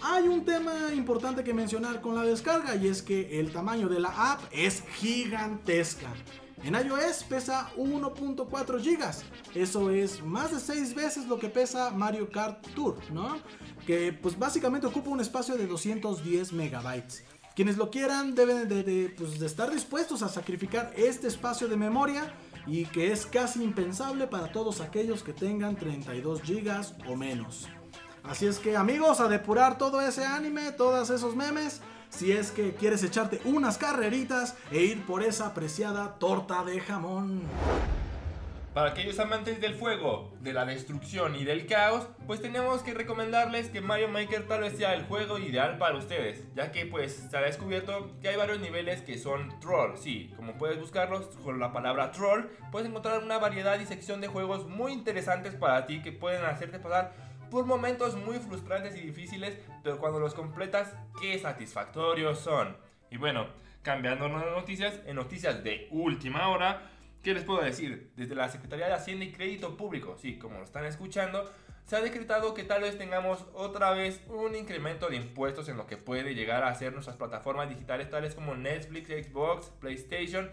[0.01, 3.99] Hay un tema importante que mencionar con la descarga y es que el tamaño de
[3.99, 6.13] la app es gigantesca.
[6.63, 8.47] En iOS pesa 1.4
[8.81, 9.61] GB.
[9.61, 13.37] Eso es más de 6 veces lo que pesa Mario Kart Tour, ¿no?
[13.87, 17.23] Que pues básicamente ocupa un espacio de 210 megabytes.
[17.55, 18.69] Quienes lo quieran deben
[19.17, 22.33] pues, de, estar dispuestos a sacrificar este espacio de memoria
[22.67, 27.69] y que es casi impensable para todos aquellos que tengan 32 GB o menos.
[28.25, 32.75] Así es que amigos, a depurar todo ese anime, todos esos memes, si es que
[32.75, 37.43] quieres echarte unas carreritas e ir por esa apreciada torta de jamón.
[38.75, 43.69] Para aquellos amantes del fuego, de la destrucción y del caos, pues tenemos que recomendarles
[43.69, 47.37] que Mario Maker tal vez sea el juego ideal para ustedes, ya que pues se
[47.37, 51.73] ha descubierto que hay varios niveles que son troll, sí, como puedes buscarlos con la
[51.73, 56.11] palabra troll, puedes encontrar una variedad y sección de juegos muy interesantes para ti que
[56.11, 57.13] pueden hacerte pasar
[57.53, 62.77] por momentos muy frustrantes y difíciles, pero cuando los completas, qué satisfactorios son.
[63.09, 63.47] Y bueno,
[63.83, 66.91] cambiando las noticias, en noticias de última hora,
[67.25, 68.13] ¿Qué les puedo decir?
[68.17, 71.51] Desde la Secretaría de Hacienda y Crédito Público, sí, como lo están escuchando,
[71.87, 75.87] se ha decretado que tal vez tengamos otra vez un incremento de impuestos en lo
[75.87, 80.51] que puede llegar a ser nuestras plataformas digitales tales como Netflix, Xbox, PlayStation,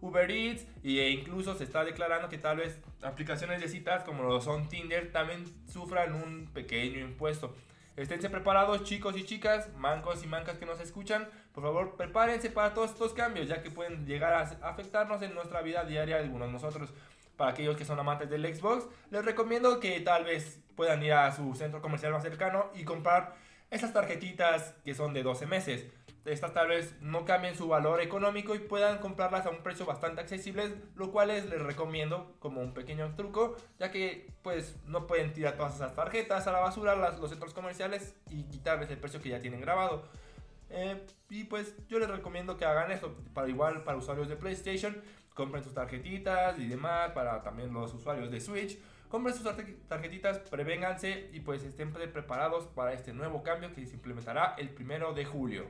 [0.00, 4.40] Uber Eats e incluso se está declarando que tal vez aplicaciones de citas como lo
[4.40, 7.54] son Tinder también sufran un pequeño impuesto.
[7.96, 12.74] Esténse preparados chicos y chicas, mancos y mancas que nos escuchan, por favor prepárense para
[12.74, 16.52] todos estos cambios, ya que pueden llegar a afectarnos en nuestra vida diaria algunos de
[16.52, 16.92] nosotros.
[17.36, 21.32] Para aquellos que son amantes del Xbox, les recomiendo que tal vez puedan ir a
[21.32, 23.34] su centro comercial más cercano y comprar
[23.70, 25.86] esas tarjetitas que son de 12 meses
[26.24, 30.22] estas tal vez no cambien su valor económico y puedan comprarlas a un precio bastante
[30.22, 35.56] accesible, lo cual les recomiendo como un pequeño truco, ya que pues no pueden tirar
[35.56, 39.28] todas esas tarjetas a la basura las, los centros comerciales y quitarles el precio que
[39.28, 40.08] ya tienen grabado.
[40.70, 44.96] Eh, y pues yo les recomiendo que hagan esto, para igual para usuarios de PlayStation,
[45.34, 48.78] compren sus tarjetitas y demás, para también los usuarios de Switch
[49.14, 49.48] compren sus
[49.86, 55.14] tarjetitas, prevénganse y pues estén preparados para este nuevo cambio que se implementará el primero
[55.14, 55.66] de julio.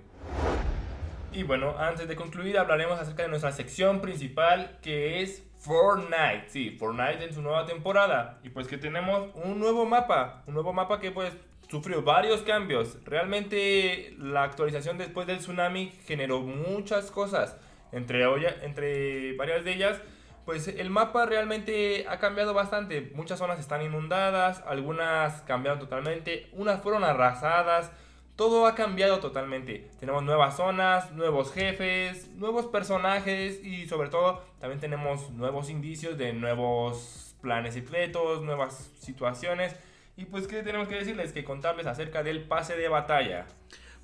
[1.31, 6.45] Y bueno, antes de concluir hablaremos acerca de nuestra sección principal que es Fortnite.
[6.49, 8.41] Sí, Fortnite en su nueva temporada.
[8.45, 10.43] Y pues que tenemos un nuevo mapa.
[10.47, 11.37] Un nuevo mapa que pues
[11.75, 12.99] sufrió varios cambios.
[13.05, 17.57] Realmente la actualización después del tsunami generó muchas cosas.
[17.91, 18.23] Entre,
[18.65, 20.01] entre varias de ellas
[20.45, 23.11] pues el mapa realmente ha cambiado bastante.
[23.17, 27.91] Muchas zonas están inundadas, algunas cambiaron totalmente, unas fueron arrasadas.
[28.37, 29.91] Todo ha cambiado totalmente.
[29.99, 36.35] Tenemos nuevas zonas, nuevos jefes, nuevos personajes y sobre todo también tenemos nuevos indicios de
[36.35, 39.75] nuevos planes secretos, nuevas situaciones.
[40.17, 41.33] Y pues, ¿qué tenemos que decirles?
[41.33, 43.47] Que contarles acerca del pase de batalla.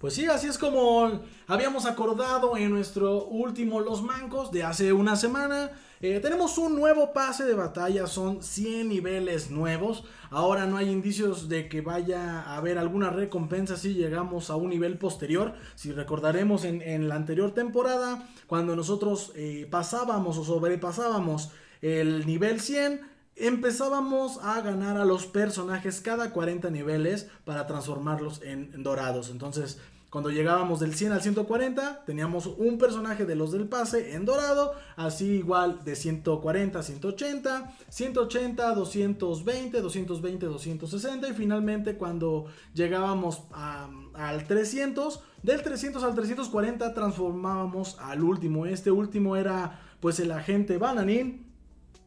[0.01, 5.15] Pues sí, así es como habíamos acordado en nuestro último Los Mancos de hace una
[5.15, 5.73] semana.
[6.01, 10.05] Eh, tenemos un nuevo pase de batalla, son 100 niveles nuevos.
[10.31, 14.71] Ahora no hay indicios de que vaya a haber alguna recompensa si llegamos a un
[14.71, 15.53] nivel posterior.
[15.75, 21.51] Si recordaremos en, la anterior temporada, cuando nosotros eh, pasábamos o sobrepasábamos
[21.83, 23.03] el nivel 100,
[23.41, 29.31] empezábamos a ganar a los personajes cada 40 niveles para transformarlos en dorados.
[29.31, 29.79] Entonces
[30.11, 34.75] cuando llegábamos del 100 al 140, teníamos un personaje de los del pase en dorado,
[34.97, 44.49] así igual de 140 a 180, 180, 220, 220, 260 y finalmente cuando llegábamos al
[44.49, 48.67] 300, del 300 al 340 transformábamos al último.
[48.67, 51.50] Este último era pues el agente Bananin.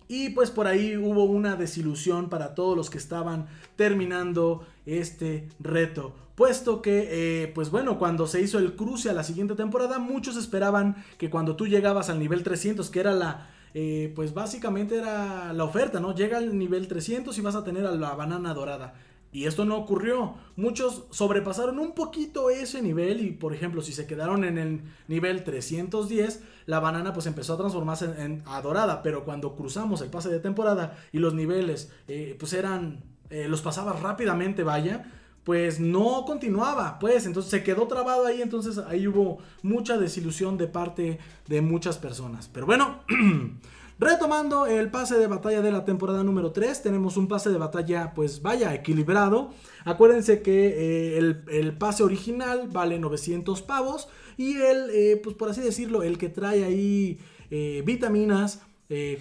[0.08, 6.14] Y pues por ahí hubo una desilusión para todos los que estaban terminando este reto
[6.36, 10.36] puesto que, eh, pues bueno, cuando se hizo el cruce a la siguiente temporada, muchos
[10.36, 15.54] esperaban que cuando tú llegabas al nivel 300, que era la, eh, pues básicamente era
[15.54, 16.16] la oferta, ¿no?
[16.16, 18.95] Llega al nivel 300 y vas a tener a la banana dorada.
[19.34, 20.36] Y esto no ocurrió.
[20.56, 25.44] Muchos sobrepasaron un poquito ese nivel y, por ejemplo, si se quedaron en el nivel
[25.44, 29.02] 310, la banana pues empezó a transformarse en, dorada.
[29.02, 33.94] Pero cuando cruzamos el pase de temporada y los niveles eh, pues eran, los pasaba
[33.94, 35.12] rápidamente, vaya,
[35.44, 40.68] pues no continuaba, pues entonces se quedó trabado ahí, entonces ahí hubo mucha desilusión de
[40.68, 42.50] parte de muchas personas.
[42.54, 43.02] Pero bueno,
[44.00, 48.14] retomando el pase de batalla de la temporada número 3, tenemos un pase de batalla
[48.14, 49.52] pues vaya equilibrado.
[49.86, 55.62] Acuérdense que eh, el, pase original vale 900 pavos y el, eh, pues por así
[55.62, 57.20] decirlo, el que trae ahí
[57.52, 58.62] eh, vitaminas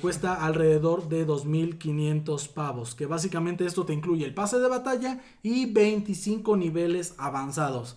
[0.03, 2.95] cuesta alrededor de 2.500 pavos.
[2.95, 7.97] Que básicamente esto te incluye el pase de batalla y 25 niveles avanzados.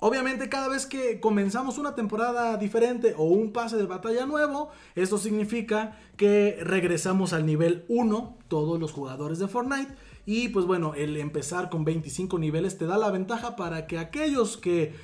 [0.00, 5.18] Obviamente cada vez que comenzamos una temporada diferente o un pase de batalla nuevo, esto
[5.18, 9.94] significa que regresamos al nivel 1, todos los jugadores de Fortnite.
[10.24, 14.56] Y pues bueno, el empezar con 25 niveles te da la ventaja para que aquellos
[14.56, 14.94] que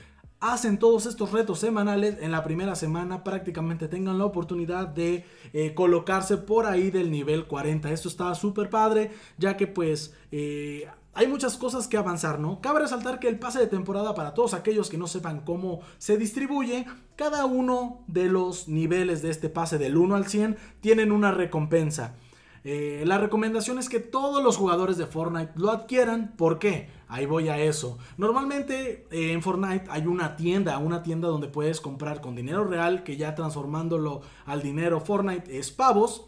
[0.40, 5.74] hacen todos estos retos semanales en la primera semana prácticamente tengan la oportunidad de eh,
[5.74, 10.86] colocarse por ahí del nivel 40 esto está súper padre ya que pues eh,
[11.16, 12.60] hay muchas cosas que avanzar, ¿no?
[12.60, 16.18] Cabe resaltar que el pase de temporada, para todos aquellos que no sepan cómo se
[16.18, 16.84] distribuye,
[17.16, 22.16] cada uno de los niveles de este pase del 1 al 100 tienen una recompensa.
[22.64, 26.34] Eh, la recomendación es que todos los jugadores de Fortnite lo adquieran.
[26.36, 26.90] ¿Por qué?
[27.08, 27.96] Ahí voy a eso.
[28.18, 33.04] Normalmente eh, en Fortnite hay una tienda, una tienda donde puedes comprar con dinero real,
[33.04, 36.26] que ya transformándolo al dinero Fortnite es pavos.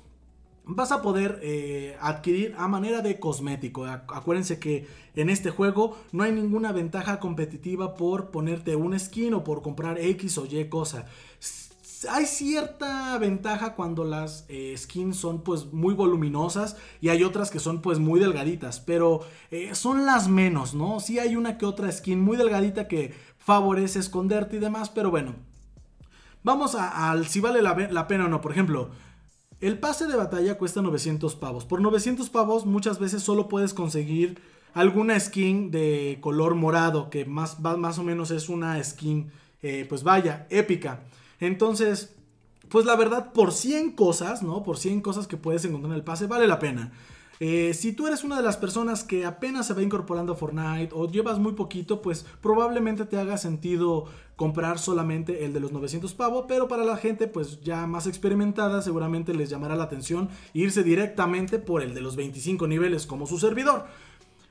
[0.71, 3.87] Vas a poder eh, adquirir a manera de cosmético.
[3.87, 9.45] Acuérdense que en este juego no hay ninguna ventaja competitiva por ponerte un skin o
[9.45, 11.07] por comprar X o Y cosa
[12.11, 17.59] hay cierta ventaja cuando las eh, skins son pues muy voluminosas y hay otras que
[17.59, 21.01] son pues muy delgaditas, pero eh, son las menos, ¿no?
[21.01, 25.35] Sí hay una que otra skin muy delgadita que favorece esconderte y demás, pero bueno.
[26.45, 28.41] Vamos al si vale la pena o no.
[28.41, 28.91] Por ejemplo,
[29.61, 31.65] el pase de batalla cuesta 900 pavos.
[31.65, 34.41] Por 900 pavos muchas veces solo puedes conseguir
[34.75, 39.31] alguna skin de color morado, que más, más o menos es una skin,
[39.63, 41.05] eh, pues vaya, épica.
[41.41, 42.15] Entonces,
[42.69, 44.63] pues la verdad, por 100 cosas, ¿no?
[44.63, 46.93] Por 100 cosas que puedes encontrar en el pase, vale la pena.
[47.41, 50.91] Eh, si tú eres una de las personas que apenas se va incorporando a Fortnite
[50.93, 56.15] o llevas muy poquito, pues probablemente te haga sentido comprar solamente el de los 900
[56.15, 60.83] pavos, pero para la gente pues ya más experimentada seguramente les llamará la atención irse
[60.83, 63.87] directamente por el de los 25 niveles como su servidor.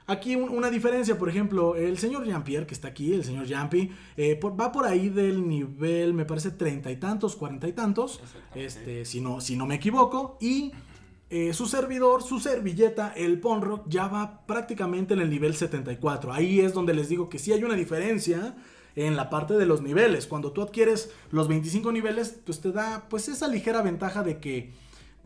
[0.10, 4.40] Aquí una diferencia, por ejemplo, el señor Jean-Pierre, que está aquí, el señor Jampi, eh,
[4.42, 8.22] va por ahí del nivel, me parece, treinta y tantos, cuarenta y tantos,
[8.56, 10.72] este, si, no, si no me equivoco, y
[11.30, 16.32] eh, su servidor, su servilleta, el Ponrock, ya va prácticamente en el nivel 74.
[16.32, 18.56] Ahí es donde les digo que sí hay una diferencia
[18.96, 20.26] en la parte de los niveles.
[20.26, 24.72] Cuando tú adquieres los 25 niveles, pues te da pues esa ligera ventaja de que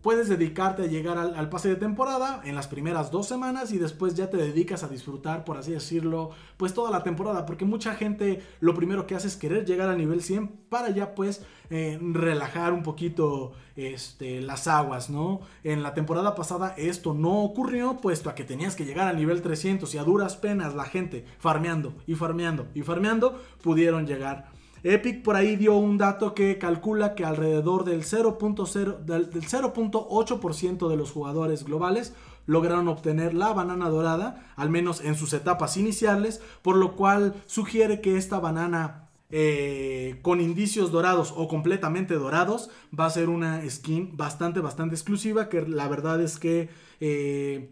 [0.01, 4.15] puedes dedicarte a llegar al, pase de temporada en las primeras dos semanas y después
[4.15, 7.45] ya te dedicas a disfrutar, por así decirlo, pues toda la temporada.
[7.45, 11.13] Porque mucha gente lo primero que hace es querer llegar al nivel 100 para ya
[11.15, 15.41] pues eh, relajar un poquito este, las aguas, ¿no?
[15.63, 19.41] En la temporada pasada esto no ocurrió, puesto a que tenías que llegar al nivel
[19.41, 24.49] 300 y a duras penas la gente farmeando y farmeando y farmeando pudieron llegar
[24.83, 30.95] Epic por ahí dio un dato que calcula que alrededor del 0.0 del 0.8% de
[30.97, 32.13] los jugadores globales
[32.47, 38.01] lograron obtener la banana dorada, al menos en sus etapas iniciales, por lo cual sugiere
[38.01, 44.17] que esta banana eh, con indicios dorados o completamente dorados va a ser una skin
[44.17, 46.69] bastante, bastante exclusiva, que la verdad es que...
[46.99, 47.69] Eh,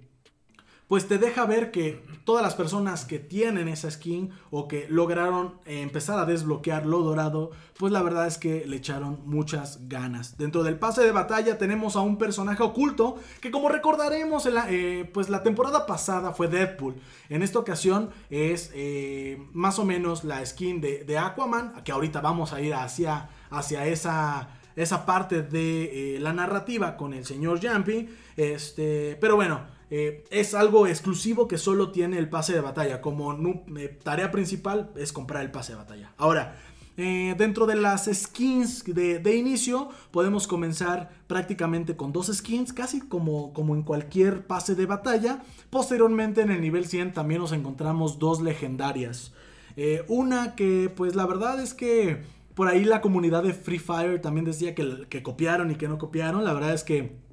[0.90, 5.54] pues te deja ver que todas las personas que tienen esa skin o que lograron
[5.68, 10.36] eh, empezar a desbloquear lo dorado, pues la verdad es que le echaron muchas ganas.
[10.40, 14.66] Dentro del pase de batalla tenemos a un personaje oculto que como recordaremos, en la,
[14.68, 16.96] eh, pues la temporada pasada fue Deadpool.
[17.30, 22.52] En esta ocasión es eh, más o menos la skin de, Aquaman, que ahorita vamos
[22.52, 28.08] a ir hacia, hacia esa esa parte de la narrativa con el señor Jumpy.
[28.38, 29.60] Este, pero bueno,
[29.92, 33.02] eh, es algo exclusivo que solo tiene el pase de batalla.
[33.02, 33.34] Como
[33.78, 36.14] eh, tarea principal es comprar el pase de batalla.
[36.18, 36.58] Ahora,
[36.98, 43.54] eh, dentro de las skins de, inicio, podemos comenzar prácticamente con dos skins, casi como,
[43.54, 45.42] como en cualquier pase de batalla.
[45.70, 49.34] Posteriormente, en el nivel 100, también nos encontramos dos legendarias.
[50.08, 52.22] una que, pues la verdad es que
[52.54, 55.98] por ahí la comunidad de Free Fire también decía que, que copiaron y que no
[55.98, 56.44] copiaron.
[56.44, 57.28] La verdad es que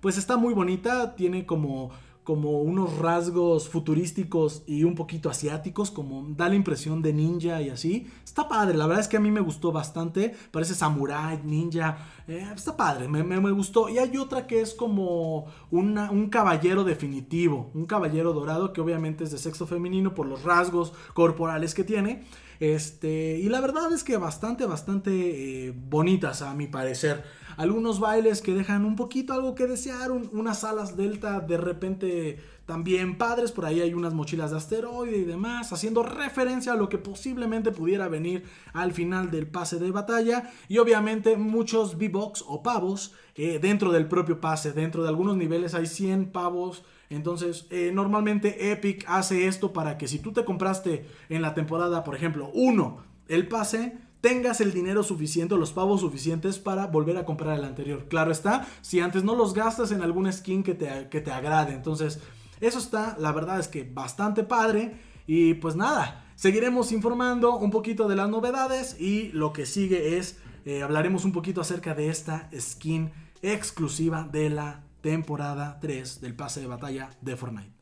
[0.00, 1.90] pues está muy bonita, tiene como
[2.28, 7.70] como unos rasgos futurísticos y un poquito asiáticos, como da la impresión de ninja y
[7.70, 8.06] así.
[8.22, 11.96] Está padre, la verdad es que a mí me gustó bastante, parece samurai, ninja,
[12.26, 13.88] eh, está padre, me, me, gustó.
[13.88, 19.30] Y hay otra que es como un caballero definitivo, un caballero dorado que obviamente es
[19.30, 22.24] de sexo femenino por los rasgos corporales que tiene.
[22.60, 27.22] Este, y la verdad es que bastante, bastante eh, bonitas a mi parecer.
[27.56, 33.16] Algunos bailes que dejan un poquito algo que desear, unas alas delta de repente también
[33.16, 36.98] padres, por ahí hay unas mochilas de asteroide y demás, haciendo referencia a lo que
[36.98, 38.44] posiblemente pudiera venir
[38.74, 40.52] al final del pase de batalla.
[40.68, 45.74] Y obviamente muchos V-Box o pavos eh, dentro del propio pase, dentro de algunos niveles
[45.74, 51.06] hay 100 pavos entonces, eh, normalmente Epic hace esto para que si tú te compraste
[51.28, 56.58] en la temporada, por ejemplo, uno, el pase, tengas el dinero suficiente los pavos suficientes
[56.58, 58.06] para volver a comprar el anterior.
[58.08, 61.72] Claro está, si antes no los gastas en algún skin que te, que te agrade.
[61.72, 62.20] Entonces,
[62.60, 64.96] eso está, la verdad es que bastante padre.
[65.26, 70.38] Y pues nada, seguiremos informando un poquito de las novedades y lo que sigue es,
[70.64, 76.60] eh, hablaremos un poquito acerca de esta skin exclusiva de la temporada 3 del pase
[76.60, 77.72] de batalla de Fortnite.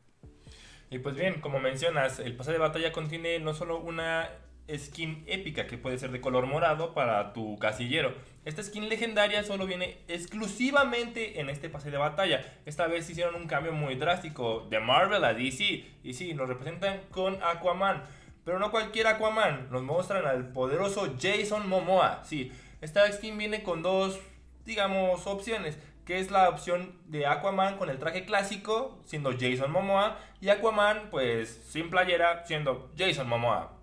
[0.89, 4.29] Y pues bien, como mencionas, el pase de batalla contiene no solo una
[4.73, 8.15] skin épica que puede ser de color morado para tu casillero.
[8.45, 12.45] Esta skin legendaria solo viene exclusivamente en este pase de batalla.
[12.65, 15.83] Esta vez hicieron un cambio muy drástico de Marvel a DC.
[16.03, 18.03] Y sí, nos representan con Aquaman.
[18.45, 22.23] Pero no cualquier Aquaman, nos muestran al poderoso Jason Momoa.
[22.23, 24.17] Sí, esta skin viene con dos,
[24.65, 25.77] digamos, opciones
[26.07, 31.09] que es la opción de Aquaman con el traje clásico, siendo Jason Momoa, y Aquaman,
[31.11, 33.73] pues, sin playera, siendo Jason Momoa.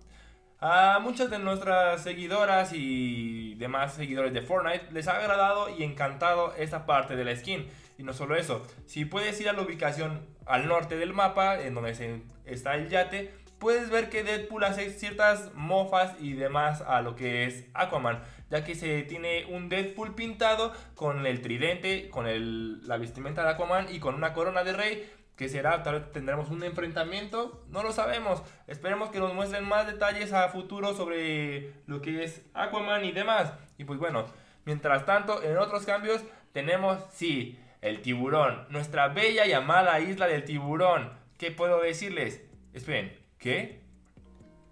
[0.59, 6.55] A muchas de nuestras seguidoras y demás seguidores de Fortnite les ha agradado y encantado
[6.55, 7.69] esta parte de la skin.
[7.99, 11.75] Y no solo eso, si puedes ir a la ubicación al norte del mapa, en
[11.75, 17.15] donde está el yate, puedes ver que Deadpool hace ciertas mofas y demás a lo
[17.15, 22.87] que es Aquaman ya que se tiene un Deadpool pintado con el tridente, con el,
[22.87, 25.83] la vestimenta de Aquaman y con una corona de rey ¿Qué será?
[25.83, 27.65] Tal vez tendremos un enfrentamiento.
[27.69, 28.41] No lo sabemos.
[28.67, 33.53] Esperemos que nos muestren más detalles a futuro sobre lo que es Aquaman y demás.
[33.77, 34.25] Y pues bueno,
[34.63, 36.23] mientras tanto, en otros cambios
[36.53, 38.65] tenemos, sí, el tiburón.
[38.69, 41.11] Nuestra bella y amada isla del tiburón.
[41.37, 42.41] ¿Qué puedo decirles?
[42.73, 43.81] Esperen, ¿qué?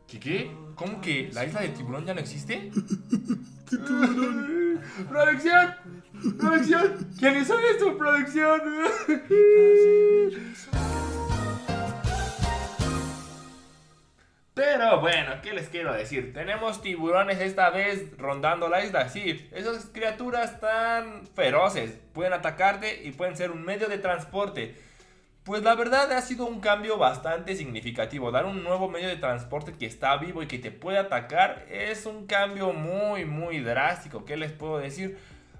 [0.07, 0.51] ¿Qué qué?
[0.75, 2.71] ¿Cómo que la isla del tiburón ya no existe?
[5.09, 5.75] ¡Producción!
[6.39, 7.07] ¡Producción!
[7.19, 8.61] ¿Quién hizo esto, producción?
[14.53, 16.31] Pero bueno, ¿qué les quiero decir?
[16.33, 19.09] Tenemos tiburones esta vez rondando la isla.
[19.09, 24.75] Sí, esas criaturas tan feroces pueden atacarte y pueden ser un medio de transporte.
[25.43, 28.31] Pues la verdad ha sido un cambio bastante significativo.
[28.31, 32.05] Dar un nuevo medio de transporte que está vivo y que te puede atacar es
[32.05, 34.23] un cambio muy, muy drástico.
[34.23, 35.17] ¿Qué les puedo decir?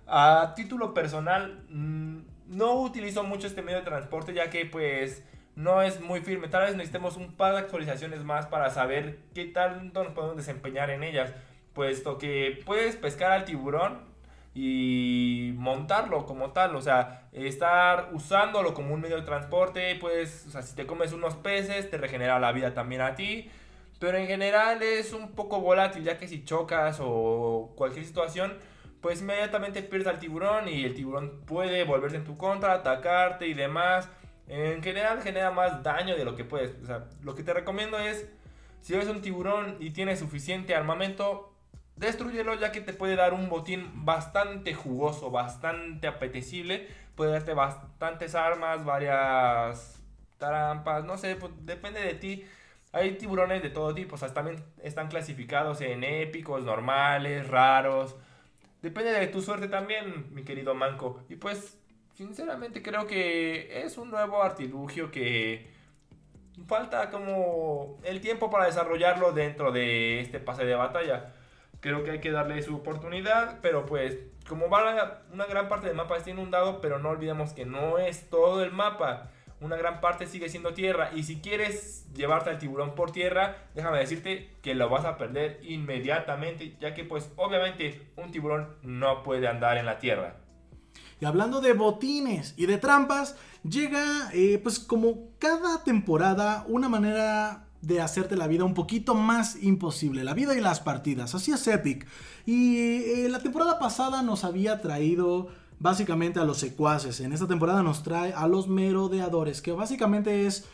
[0.08, 5.22] A título personal, mm, no utilizo mucho este medio de transporte ya que pues
[5.58, 6.48] no es muy firme.
[6.48, 10.92] Tal vez necesitemos un par de actualizaciones más para saber qué tanto nos podemos desempeñar
[10.92, 11.34] en ellas.
[11.74, 14.13] Puesto que puedes pescar al tiburón
[14.54, 16.76] y montarlo como tal.
[16.76, 19.96] O sea, estar usándolo como un medio de transporte.
[20.00, 23.50] Pues, o sea, si te comes unos peces, te regenera la vida también a ti.
[24.00, 28.58] Pero en general es un poco volátil, ya que si chocas o cualquier situación,
[29.02, 33.54] pues inmediatamente pierdes al tiburón y el tiburón puede volverse en tu contra, atacarte y
[33.54, 34.10] demás.
[34.48, 36.76] En general genera más daño de lo que puedes.
[36.84, 38.30] O sea, lo que te recomiendo es,
[38.82, 41.53] si ves un tiburón y tienes suficiente armamento,
[41.96, 46.88] destruyelo ya que te puede dar un botín bastante jugoso, bastante apetecible.
[47.16, 50.02] Puede darte bastantes armas, varias
[50.38, 52.46] trampas, no sé, pues, depende de ti.
[52.92, 58.16] Hay tiburones de todo tipo, o sea, también están clasificados en épicos, normales, raros.
[58.82, 61.24] Depende de tu suerte también, mi querido Manco.
[61.30, 61.80] Y pues
[62.14, 65.72] sinceramente creo que es un nuevo artilugio que
[66.68, 71.34] falta como el tiempo para desarrollarlo dentro de este pase de batalla.
[71.84, 74.18] Creo que hay que darle su oportunidad, pero pues
[74.48, 78.30] como va una gran parte del mapa está inundado, pero no olvidemos que no es
[78.30, 79.32] todo el mapa.
[79.60, 84.00] Una gran parte sigue siendo tierra y si quieres llevarte al tiburón por tierra, déjame
[84.00, 89.50] decirte que lo vas a perder inmediatamente, ya que pues obviamente un tiburón no puede
[89.50, 90.38] andar en la tierra.
[91.20, 97.68] Y hablando de botines y de trampas, llega eh, pues como cada temporada una manera
[97.84, 101.68] de hacerte la vida un poquito más imposible, la vida y las partidas, así es
[101.68, 102.08] Epic.
[102.46, 107.84] Y eh, la temporada pasada nos había traído básicamente a los secuaces, en esta temporada
[107.84, 110.66] nos trae a los merodeadores, que básicamente es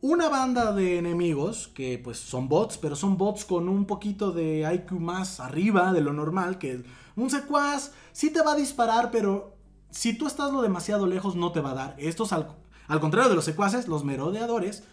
[0.00, 4.68] una banda de enemigos que pues son bots, pero son bots con un poquito de
[4.74, 6.82] IQ más arriba de lo normal, que
[7.14, 9.54] un secuaz sí te va a disparar, pero
[9.90, 11.94] si tú estás lo demasiado lejos no te va a dar.
[11.98, 12.48] Estos al,
[13.00, 14.84] contrario de los secuaces, los merodeadores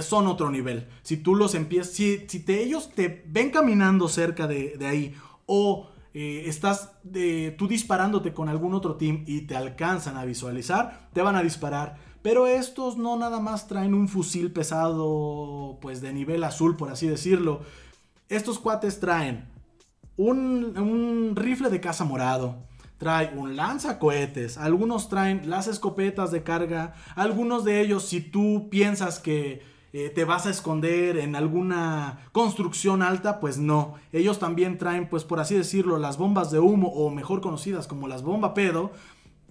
[0.00, 0.88] son otro nivel.
[1.02, 5.14] Si tú los empiezas, si, te, ellos te ven caminando cerca de, ahí
[5.46, 11.08] o eh, estás de, tú disparándote con algún otro team y te alcanzan a visualizar,
[11.12, 11.96] te van a disparar.
[12.22, 17.08] Pero estos no nada más traen un fusil pesado, pues de nivel azul, por así
[17.08, 17.62] decirlo.
[18.28, 19.48] Estos cuates traen
[20.16, 22.64] un, un rifle de caza morado,
[23.02, 29.18] trae un lanzacohetes, algunos traen las escopetas de carga, algunos de ellos si tú piensas
[29.18, 29.60] que
[29.92, 35.24] eh, te vas a esconder en alguna construcción alta, pues no, ellos también traen pues
[35.24, 38.92] por así decirlo las bombas de humo o mejor conocidas como las bomba pedo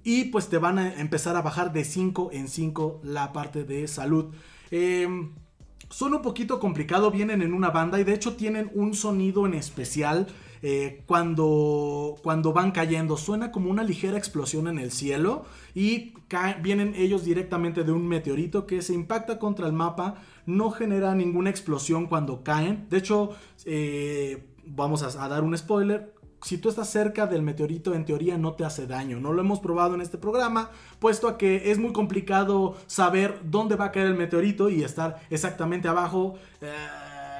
[0.01, 3.85] y pues te van a empezar a bajar de 5 en 5 la parte de
[3.89, 4.33] salud.
[4.71, 5.33] Em,
[5.89, 9.55] son un poquito complicado, vienen en una banda y de hecho tienen un sonido en
[9.55, 10.27] especial
[10.61, 13.17] eh, cuando, cuando van cayendo.
[13.17, 16.13] Suena como una ligera explosión en el cielo y
[16.61, 20.15] vienen ellos directamente de un meteorito que se impacta contra el mapa.
[20.45, 22.87] No genera ninguna explosión cuando caen.
[22.89, 23.31] De hecho,
[23.65, 28.53] eh, vamos a, dar un spoiler si tú estás cerca del meteorito, en teoría no
[28.53, 29.19] te hace daño.
[29.19, 33.75] No lo hemos probado en este programa, puesto a que es muy complicado saber dónde
[33.75, 36.35] va a caer el meteorito y estar exactamente abajo.
[36.61, 36.71] Eh,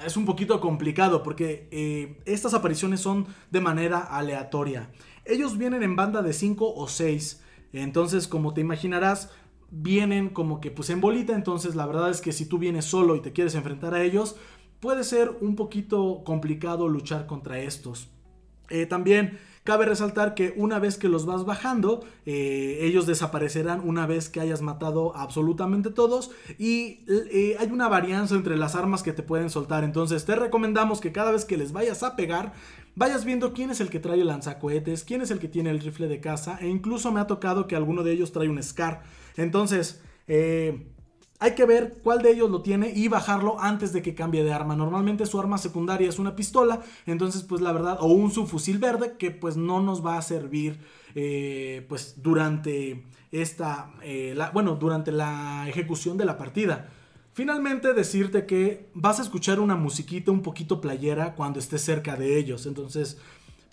[0.06, 4.91] es un poquito complicado porque eh, estas apariciones son de manera aleatoria.
[5.26, 7.43] Ellos vienen en banda de 5 o 6.
[7.74, 9.30] Entonces, como te imaginarás,
[9.70, 11.34] vienen como que pues en bolita.
[11.34, 14.36] Entonces, la verdad es que si tú vienes solo y te quieres enfrentar a ellos,
[14.80, 18.10] puede ser un poquito complicado luchar contra estos.
[18.70, 24.07] Eh, también Cabe resaltar que una vez que los vas bajando, eh, ellos desaparecerán una
[24.07, 26.32] vez que hayas matado absolutamente todos.
[26.57, 29.84] Y eh, hay una varianza entre las armas que te pueden soltar.
[29.84, 32.53] Entonces te recomendamos que cada vez que les vayas a pegar,
[32.95, 35.80] vayas viendo quién es el que trae el lanzacohetes, quién es el que tiene el
[35.80, 36.57] rifle de caza.
[36.59, 39.03] E incluso me ha tocado que alguno de ellos trae un Scar.
[39.38, 40.88] Entonces, eh,
[41.42, 44.54] hay que ver cuál de ellos lo tiene y bajarlo antes de que cambie de
[44.54, 44.76] arma.
[44.76, 49.16] Normalmente su arma secundaria es una pistola, entonces pues la verdad, o un subfusil verde
[49.18, 50.78] que pues no nos va a servir
[51.16, 56.92] eh, pues durante esta, eh, bueno, durante la ejecución de la partida.
[57.34, 62.38] Finalmente decirte que vas a escuchar una musiquita un poquito playera cuando estés cerca de
[62.38, 62.68] ellos.
[62.68, 63.18] Entonces,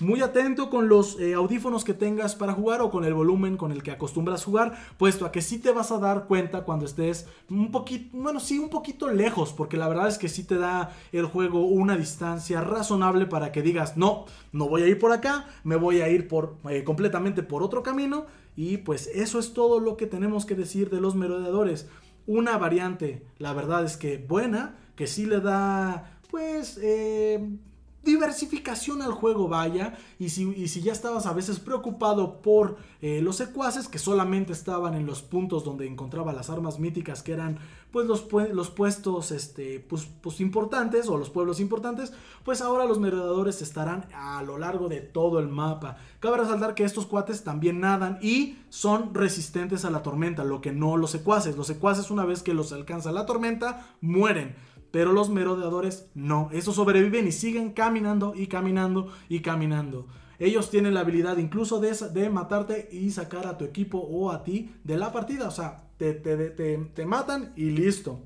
[0.01, 3.73] muy atento con los eh, audífonos que tengas para jugar o con el volumen con
[3.73, 7.27] el que acostumbras jugar, puesto a que sí te vas a dar cuenta cuando estés
[7.51, 10.95] un poquito, bueno, sí, un poquito lejos, porque la verdad es que sí te da
[11.13, 15.47] el juego una distancia razonable para que digas, no, no voy a ir por acá,
[15.65, 19.81] me voy a ir por, eh, completamente por otro camino, y pues eso es todo
[19.81, 21.89] lo que tenemos que decir de los merodeadores.
[22.27, 27.57] Una variante, la verdad es que buena, que sí le da, pues, eh,
[28.05, 29.99] diversificación al juego, vaya.
[30.19, 35.07] Y si, ya estabas a veces preocupado por eh, los secuaces que solamente estaban en
[35.07, 37.59] los puntos donde encontraba las armas míticas, que eran
[37.91, 42.13] pues los, los puestos este, pues, pues, importantes o los pueblos importantes,
[42.45, 45.97] pues ahora los merodeadores estarán a lo largo de todo el mapa.
[46.21, 50.73] Cabe resaltar que estos cuates también nadan y son resistentes a la tormenta, lo que
[50.73, 51.57] no los secuaces.
[51.57, 54.55] Los secuaces una vez que los alcanza la tormenta, mueren.
[54.91, 56.49] Pero los merodeadores no.
[56.53, 60.07] Esos sobreviven y siguen caminando y caminando y caminando.
[60.39, 64.75] Ellos tienen la habilidad incluso de, matarte y sacar a tu equipo o a ti
[64.85, 65.49] de la partida.
[65.49, 68.21] O sea, te, te, matan y listo.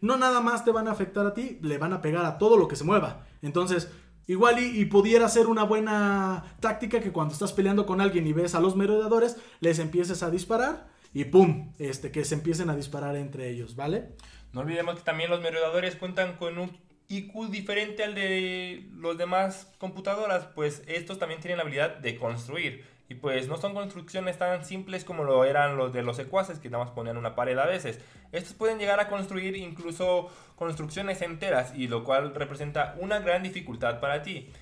[0.00, 2.56] No nada más te van a afectar a ti, le van a pegar a todo
[2.56, 3.26] lo que se mueva.
[3.42, 3.90] Entonces,
[4.26, 8.32] igual y, y, pudiera ser una buena táctica que cuando estás peleando con alguien y
[8.32, 11.72] ves a los merodeadores, les empieces a disparar y ¡pum!
[11.78, 14.16] Este, que se empiecen a disparar entre ellos, ¿vale?
[14.54, 16.78] No olvidemos que también los merodeadores cuentan con un
[17.08, 22.86] IQ diferente al de los demás computadoras, pues estos también tienen la habilidad de construir.
[23.08, 26.70] Y pues no son construcciones tan simples como lo eran los de los secuaces, que
[26.70, 28.00] nada más ponían una pared a veces.
[28.30, 33.98] Estos pueden llegar a construir incluso construcciones enteras, y lo cual representa una gran dificultad
[33.98, 34.52] para ti.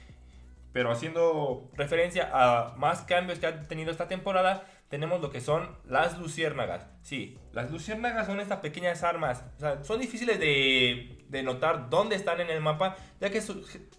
[0.73, 5.71] Pero haciendo referencia a más cambios que ha tenido esta temporada, tenemos lo que son
[5.89, 6.85] las luciérnagas.
[7.01, 9.43] Sí, las luciérnagas son estas pequeñas armas.
[9.57, 13.43] O sea, son difíciles de, de notar dónde están en el mapa, ya que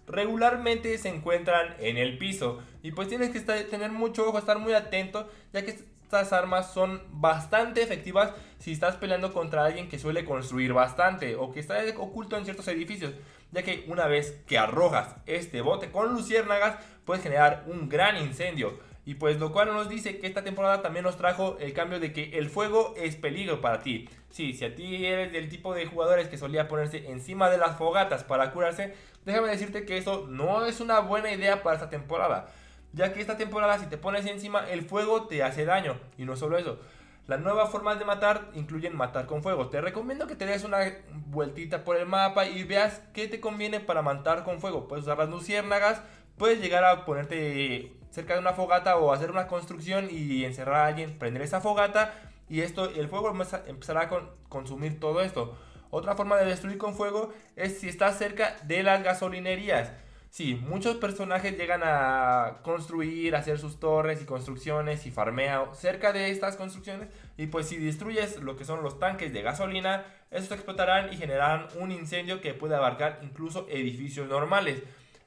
[0.05, 2.61] regularmente se encuentran en el piso.
[2.83, 7.01] Y pues tienes que tener mucho ojo, estar muy atento, ya que estas armas son
[7.09, 12.37] bastante efectivas si estás peleando contra alguien que suele construir bastante o que está oculto
[12.37, 13.13] en ciertos edificios,
[13.51, 18.92] ya que una vez que arrojas este bote con luciérnagas, puedes generar un gran incendio.
[19.05, 22.13] Y pues lo cual nos dice que esta temporada también nos trajo el cambio de
[22.13, 24.07] que el fuego es peligro para ti.
[24.29, 27.77] Sí, si a ti eres del tipo de jugadores que solía ponerse encima de las
[27.77, 28.93] fogatas para curarse,
[29.25, 32.47] déjame decirte que eso no es una buena idea para esta temporada.
[32.93, 35.99] Ya que esta temporada si te pones encima el fuego te hace daño.
[36.17, 36.79] Y no solo eso.
[37.27, 39.69] Las nuevas formas de matar incluyen matar con fuego.
[39.69, 40.79] Te recomiendo que te des una
[41.27, 44.87] vueltita por el mapa y veas qué te conviene para matar con fuego.
[44.87, 46.01] Puedes usar las luciérnagas,
[46.37, 50.85] puedes llegar a ponerte cerca de una fogata o hacer una construcción y encerrar a
[50.85, 52.13] alguien, prender esa fogata
[52.47, 53.33] y esto, el fuego
[53.67, 54.09] empezará a
[54.47, 55.57] consumir todo esto.
[55.89, 59.91] Otra forma de destruir con fuego es si estás cerca de las gasolinerías.
[60.29, 66.29] Sí, muchos personajes llegan a construir, hacer sus torres y construcciones y farmeo cerca de
[66.29, 67.09] estas construcciones.
[67.37, 71.67] Y pues si destruyes lo que son los tanques de gasolina, estos explotarán y generarán
[71.79, 74.81] un incendio que puede abarcar incluso edificios normales.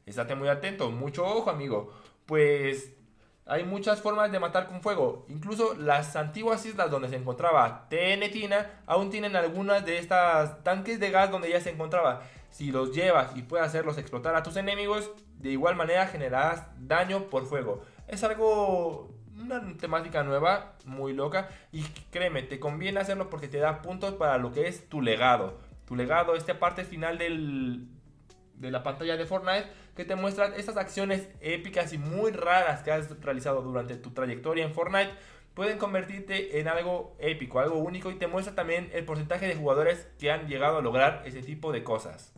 [0.06, 1.92] Estate muy atento, mucho ojo amigo
[2.26, 2.92] pues
[3.46, 5.24] hay muchas formas de matar con fuego.
[5.28, 11.12] Incluso las antiguas islas donde se encontraba Tenetina aún tienen algunas de estas tanques de
[11.12, 12.22] gas donde ya se encontraba.
[12.50, 17.24] Si los llevas y puedes hacerlos explotar a tus enemigos, de igual manera generarás daño
[17.24, 17.82] por fuego.
[18.08, 21.48] Es algo, una temática nueva, muy loca.
[21.70, 25.58] Y créeme, te conviene hacerlo porque te da puntos para lo que es tu legado.
[25.84, 27.86] Tu legado, esta parte final del,
[28.54, 29.66] de la pantalla de Fortnite
[29.96, 34.64] que te muestran estas acciones épicas y muy raras que has realizado durante tu trayectoria
[34.64, 35.12] en Fortnite
[35.54, 40.06] pueden convertirte en algo épico, algo único y te muestra también el porcentaje de jugadores
[40.18, 42.34] que han llegado a lograr ese tipo de cosas.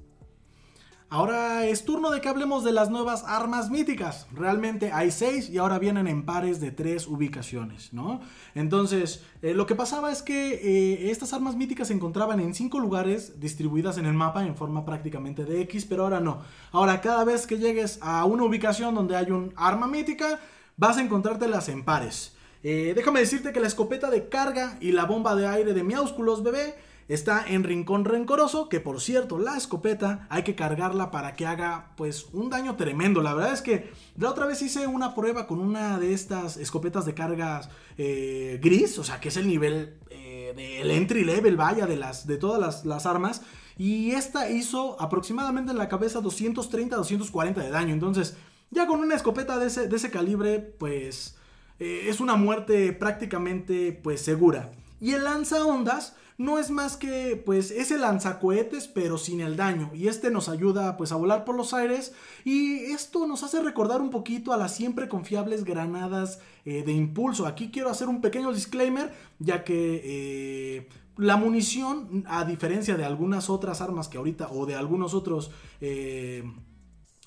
[1.10, 4.26] Ahora es turno de que hablemos de las nuevas armas míticas.
[4.30, 8.20] Realmente hay seis y ahora vienen en pares de tres ubicaciones, ¿no?
[8.54, 12.78] Entonces, eh, lo que pasaba es que eh, estas armas míticas se encontraban en cinco
[12.78, 16.42] lugares distribuidas en el mapa en forma prácticamente de X, pero ahora no.
[16.72, 20.38] Ahora, cada vez que llegues a una ubicación donde hay un arma mítica,
[20.76, 22.36] vas a encontrártelas en pares.
[22.62, 26.42] Eh, déjame decirte que la escopeta de carga y la bomba de aire de Miaúsculos
[26.42, 26.74] bebé
[27.08, 31.92] Está en Rincón Rencoroso, que por cierto, la escopeta hay que cargarla para que haga
[31.96, 33.22] pues un daño tremendo.
[33.22, 37.06] La verdad es que la otra vez hice una prueba con una de estas escopetas
[37.06, 41.86] de cargas eh, gris, o sea que es el nivel eh, del entry level, vaya,
[41.86, 43.40] de, las, de todas las, armas.
[43.78, 47.94] Y esta hizo aproximadamente en la cabeza 230-240 de daño.
[47.94, 48.36] Entonces,
[48.70, 51.38] ya con una escopeta de ese, de ese calibre, pues
[51.78, 54.72] eh, es una muerte prácticamente pues segura.
[55.00, 59.90] Y el lanza ondas no es más que pues ese lanzacohetes pero sin el daño.
[59.92, 62.14] Y este nos ayuda pues a volar por los aires.
[62.44, 67.46] Y esto nos hace recordar un poquito a las siempre confiables granadas eh, de impulso.
[67.46, 73.50] Aquí quiero hacer un pequeño disclaimer ya que eh, la munición a diferencia de algunas
[73.50, 76.44] otras armas que ahorita o de algunos otros eh,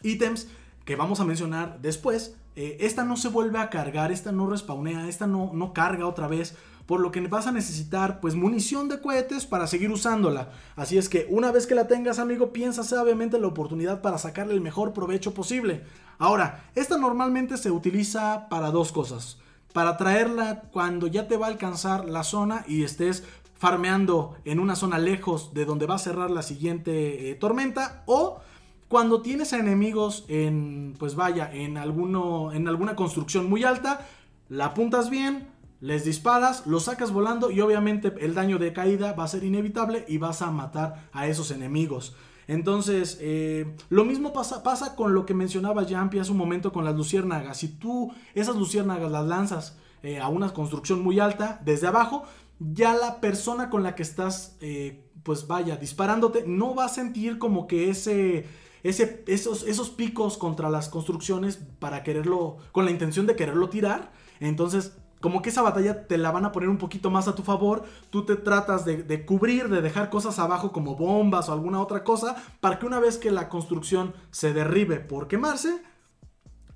[0.03, 0.47] ítems
[0.85, 5.25] que vamos a mencionar después, esta no se vuelve a cargar, esta no respawnea, esta
[5.25, 6.57] no, no carga otra vez
[6.91, 10.49] por lo que vas a necesitar pues munición de cohetes para seguir usándola.
[10.75, 14.55] Así es que una vez que la tengas amigo, piensa sabiamente la oportunidad para sacarle
[14.55, 15.85] el mejor provecho posible.
[16.17, 19.37] Ahora, esta normalmente se utiliza para dos cosas.
[19.71, 23.23] Para traerla cuando ya te va a alcanzar la zona y estés
[23.57, 28.41] farmeando en una zona lejos de donde va a cerrar la siguiente eh, tormenta o
[28.89, 34.05] cuando tienes a enemigos en pues vaya en alguno en alguna construcción muy alta
[34.49, 35.50] la apuntas bien
[35.81, 40.05] les disparas, los sacas volando y obviamente el daño de caída va a ser inevitable
[40.07, 42.15] y vas a matar a esos enemigos.
[42.47, 46.85] Entonces, eh, lo mismo pasa, pasa con lo que mencionaba Jampi hace un momento con
[46.85, 47.57] las luciérnagas.
[47.57, 52.23] Si tú esas luciérnagas las lanzas eh, a una construcción muy alta, desde abajo,
[52.59, 57.39] ya la persona con la que estás, eh, pues vaya, disparándote, no va a sentir
[57.39, 58.45] como que ese,
[58.83, 64.11] ese, esos, esos picos contra las construcciones para quererlo, con la intención de quererlo tirar.
[64.39, 67.43] Entonces como que esa batalla te la van a poner un poquito más a tu
[67.43, 72.03] favor, tú te tratas de, cubrir, de dejar cosas abajo como bombas o alguna otra
[72.03, 75.81] cosa, para que una vez que la construcción se derribe por quemarse,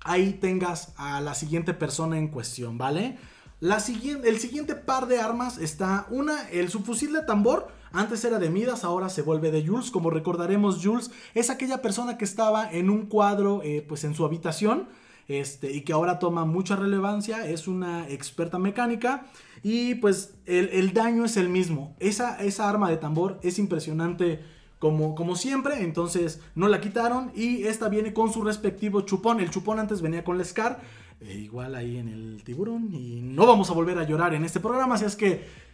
[0.02, 3.18] ahí tengas a la siguiente persona en cuestión, ¿vale?
[3.60, 8.38] La siguiente, el siguiente par de armas está una, el subfusil de tambor, antes era
[8.38, 9.90] de Midas, ahora se vuelve de Jules.
[9.90, 14.26] Como recordaremos, Jules es aquella persona que estaba en un cuadro, eh, pues en su
[14.26, 14.88] habitación
[15.28, 19.26] este, y que ahora toma mucha relevancia, es una experta mecánica
[19.62, 21.96] y pues el, daño es el mismo.
[21.98, 24.40] Esa, esa, arma de tambor es impresionante
[24.78, 29.40] como, como siempre, entonces no la quitaron y esta viene con su respectivo chupón.
[29.40, 30.80] El chupón antes venía con la Scar,
[31.20, 34.60] e igual ahí en el tiburón y no vamos a volver a llorar en este
[34.60, 35.65] programa, así es que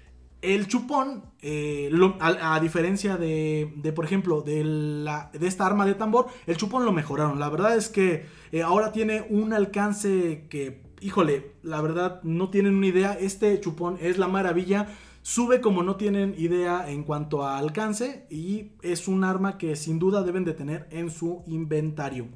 [0.42, 1.90] el chupón, eh,
[2.20, 7.38] a, diferencia de, por ejemplo, de, esta arma de tambor, el chupón lo mejoraron.
[7.38, 12.74] La verdad es que eh, ahora tiene un alcance que, híjole, la verdad no tienen
[12.74, 13.12] una idea.
[13.14, 14.88] Este chupón es la maravilla.
[15.22, 20.00] Sube como no tienen idea en cuanto a alcance y es un arma que sin
[20.00, 22.26] duda deben de tener en su inventario.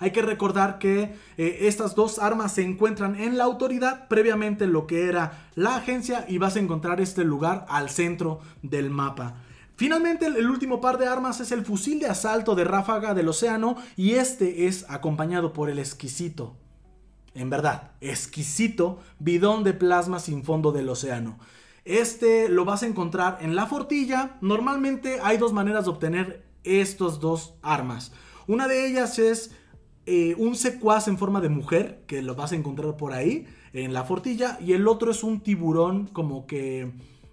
[0.00, 4.86] Hay que recordar que eh, estas dos armas se encuentran en la autoridad, previamente lo
[4.86, 9.42] que era la agencia, y vas a encontrar este lugar al centro del mapa.
[9.76, 13.76] Finalmente, el último par de armas es el fusil de asalto de ráfaga del océano
[13.96, 16.56] y este es acompañado por el exquisito,
[17.34, 21.38] en verdad, exquisito bidón de plasma sin fondo del océano.
[21.84, 24.36] Este lo vas a encontrar en la fortilla.
[24.40, 28.12] Normalmente hay dos maneras de obtener estos dos armas.
[28.48, 29.52] Una de ellas es
[30.10, 33.92] eh, un secuaz en forma de mujer, que lo vas a encontrar por ahí, en
[33.92, 36.90] la fortilla, y el otro es un tiburón como que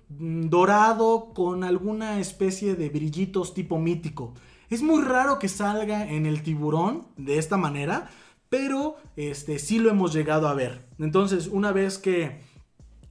[0.10, 4.34] mm, dorado con alguna especie de brillitos tipo mítico.
[4.70, 8.10] Es muy raro que salga en el tiburón de esta manera,
[8.50, 10.86] pero este sí lo hemos llegado a ver.
[11.00, 12.42] Entonces, una vez que,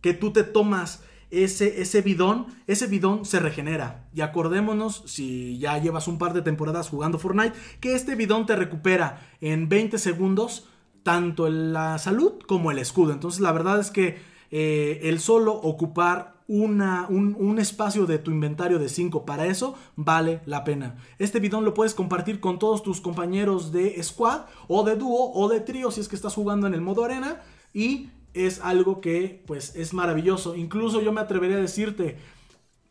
[0.03, 1.03] que tú te tomas
[1.43, 4.07] ese, bidón, ese bidón se regenera.
[4.15, 8.55] Y acordémonos, si ya llevas un par de temporadas jugando Fortnite, que este bidón te
[8.55, 10.69] recupera en 20 segundos
[11.03, 13.13] tanto la salud como el escudo.
[13.13, 14.19] Entonces la verdad es que
[14.51, 19.77] eh, el solo ocupar una, un, un, espacio de tu inventario de 5 para eso
[19.97, 20.97] vale la pena.
[21.19, 25.49] Este bidón lo puedes compartir con todos tus compañeros de squad o de dúo o
[25.49, 27.41] de trío si es que estás jugando en el modo arena
[27.73, 30.55] y es algo que pues es maravilloso.
[30.57, 32.19] Incluso yo me atrevería a decirte,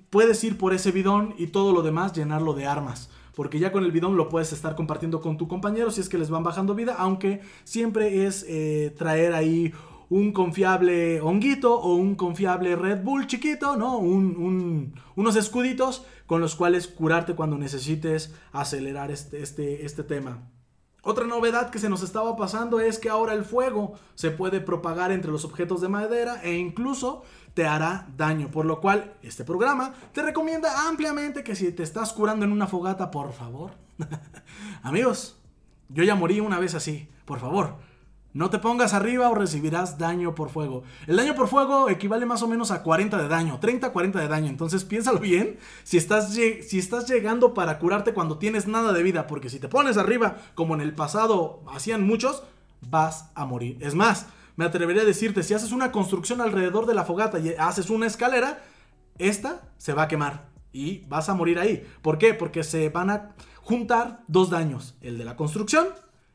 [0.10, 3.10] puedes ir por ese bidón y todo lo demás llenarlo de armas.
[3.36, 6.18] Porque ya con el bidón lo puedes estar compartiendo con tu compañero si es que
[6.18, 6.96] les van bajando vida.
[6.98, 9.74] Aunque siempre es eh, traer ahí
[10.10, 13.98] un confiable honguito o un confiable Red Bull chiquito, ¿no?
[13.98, 20.53] unos escuditos con los cuales curarte cuando necesites acelerar este, este, este tema.
[21.06, 25.12] Otra novedad que se nos estaba pasando es que ahora el fuego se puede propagar
[25.12, 27.24] entre los objetos de madera e incluso
[27.54, 32.14] te hará daño, por lo cual este programa te recomienda ampliamente que si te estás
[32.14, 33.72] curando en una fogata, por favor,
[34.82, 35.38] amigos,
[35.90, 37.76] yo ya morí una vez así, por favor,
[38.34, 40.84] No te pongas arriba o recibirás daño por fuego.
[41.06, 44.48] El daño por fuego equivale más o menos a 40 de daño, 30-40 de daño.
[44.48, 49.28] Entonces piénsalo bien si estás, si estás llegando para curarte cuando tienes nada de vida.
[49.28, 52.44] Porque si te pones arriba, como en el pasado hacían muchos,
[52.90, 53.78] vas a morir.
[53.82, 54.26] Es más,
[54.56, 58.08] me atrevería a decirte, si haces una construcción alrededor de la fogata y haces una
[58.08, 58.64] escalera,
[59.20, 61.86] esta se va a quemar y vas a morir ahí.
[62.02, 62.34] ¿Por qué?
[62.34, 65.88] Porque se van a juntar dos daños, el de la construcción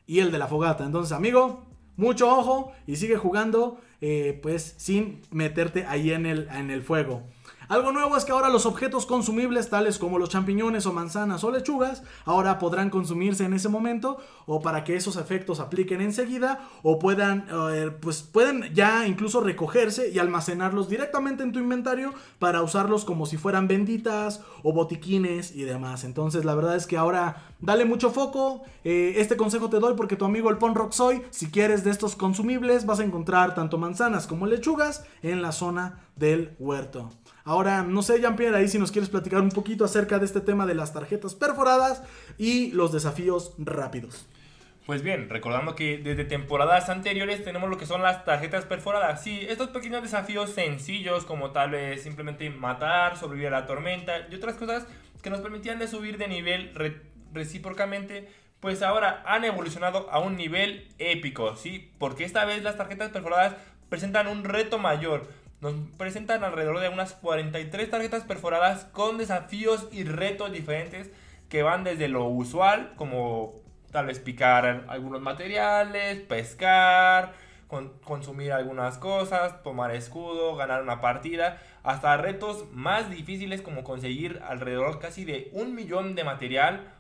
[0.07, 0.85] y el de la fogata.
[0.85, 1.68] Entonces, amigo,
[1.99, 7.25] mucho ojo y sigue jugando eh, pues sin meterte ahí en el, en el fuego.
[7.69, 11.51] Algo nuevo es que ahora los objetos consumibles, tales como los champiñones o manzanas o
[11.51, 14.17] lechugas, ahora podrán consumirse en ese momento
[14.47, 20.09] o para que esos efectos apliquen enseguida o puedan, eh, pues pueden ya incluso recogerse
[20.09, 25.65] y almacenarlos directamente en tu inventario para usarlos como si fueran benditas o botiquines y
[25.65, 26.05] demás.
[26.05, 28.63] Entonces la verdad es que ahora dale mucho foco.
[28.83, 32.17] Eh, este consejo te doy porque tu amigo el Ponrock soy, si quieres de estos
[32.17, 37.11] consumibles, vas a encontrar tanto manzanas como lechugas en la zona del huerto.
[37.49, 40.67] Ahora, no sé, Jean-Pierre, ahí si nos quieres platicar un poquito acerca de este tema
[40.67, 42.03] de las tarjetas perforadas
[42.37, 44.29] y los desafíos rápidos.
[44.85, 49.23] Pues bien, recordando que desde temporadas anteriores tenemos lo que son las tarjetas perforadas.
[49.23, 54.35] Sí, estos pequeños desafíos sencillos como tal vez simplemente matar, sobrevivir a la tormenta y
[54.35, 54.87] otras cosas
[55.23, 56.75] que nos permitían de subir de nivel
[57.33, 58.29] recíprocamente,
[58.61, 61.93] pues ahora han evolucionado a un nivel épico, ¿sí?
[61.99, 63.55] Porque esta vez las tarjetas perforadas
[63.89, 70.05] presentan un reto mayor nos presentan alrededor de unas 43 tarjetas perforadas con desafíos y
[70.05, 71.11] retos diferentes
[71.49, 73.55] que van desde lo usual, como
[73.91, 77.33] tal vez picar algunos materiales, pescar,
[78.05, 84.99] consumir algunas cosas, tomar escudo, ganar una partida, hasta retos más difíciles como conseguir alrededor
[85.01, 86.93] casi de un millón de material,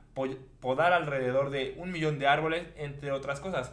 [0.60, 3.72] podar alrededor de un millón de árboles, entre otras cosas.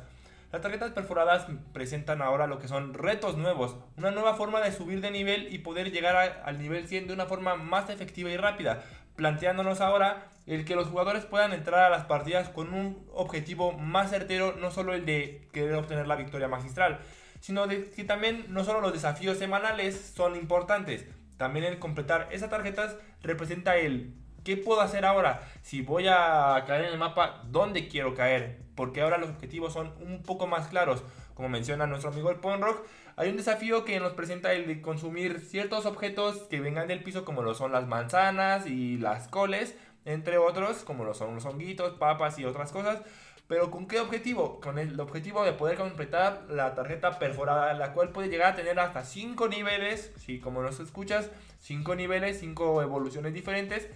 [0.55, 5.01] Las tarjetas perforadas presentan ahora lo que son retos nuevos, una nueva forma de subir
[5.01, 8.81] de nivel y poder llegar al nivel 100 de una forma más efectiva y rápida,
[9.17, 14.11] planteándonos ahora el que los jugadores puedan entrar a las partidas con un objetivo más
[14.11, 17.01] certero, no solo el de querer obtener la victoria magistral,
[17.41, 22.49] sino de que también no solo los desafíos semanales son importantes, también el completar esas
[22.49, 24.13] tarjetas representa el
[24.45, 25.41] ¿qué puedo hacer ahora?
[25.63, 28.64] Si voy a caer en el mapa, ¿dónde quiero caer?
[28.75, 31.03] Porque ahora los objetivos son un poco más claros.
[31.33, 32.85] Como menciona nuestro amigo el Ponrock,
[33.17, 37.25] hay un desafío que nos presenta el de consumir ciertos objetos que vengan del piso,
[37.25, 41.97] como lo son las manzanas y las coles, entre otros, como lo son los honguitos,
[41.97, 43.01] papas y otras cosas.
[43.47, 44.59] Pero ¿con qué objetivo?
[44.59, 48.79] Con el objetivo de poder completar la tarjeta perforada, la cual puede llegar a tener
[48.79, 53.87] hasta 5 niveles, si como nos escuchas, 5 niveles, 5 evoluciones diferentes,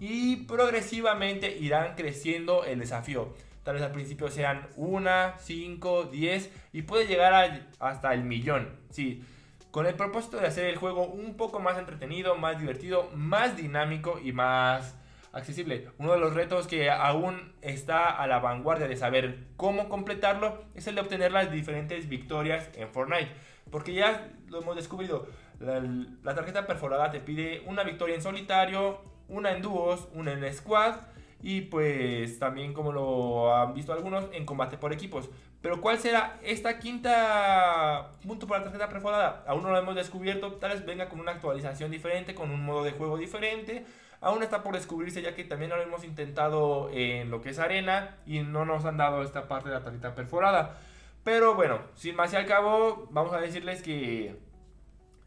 [0.00, 3.32] y progresivamente irán creciendo el desafío.
[3.66, 8.68] Tal vez al principio sean una, 5, 10 y puede llegar hasta el millón.
[8.90, 9.24] Sí,
[9.72, 14.20] con el propósito de hacer el juego un poco más entretenido, más divertido, más dinámico
[14.22, 14.94] y más
[15.32, 15.88] accesible.
[15.98, 20.86] Uno de los retos que aún está a la vanguardia de saber cómo completarlo es
[20.86, 23.32] el de obtener las diferentes victorias en Fortnite.
[23.72, 25.26] Porque ya lo hemos descubrido,
[25.58, 25.80] la,
[26.22, 31.00] la tarjeta perforada te pide una victoria en solitario, una en dúos, una en squad
[31.42, 35.30] y pues también como lo han visto algunos en combate por equipos.
[35.62, 39.44] Pero ¿cuál será esta quinta punto para tarjeta perforada?
[39.46, 42.84] Aún no lo hemos descubierto, tal vez venga con una actualización diferente, con un modo
[42.84, 43.84] de juego diferente.
[44.20, 48.16] Aún está por descubrirse ya que también lo hemos intentado en lo que es arena
[48.26, 50.78] y no nos han dado esta parte de la tarjeta perforada.
[51.24, 54.36] Pero bueno, sin más y al cabo, vamos a decirles que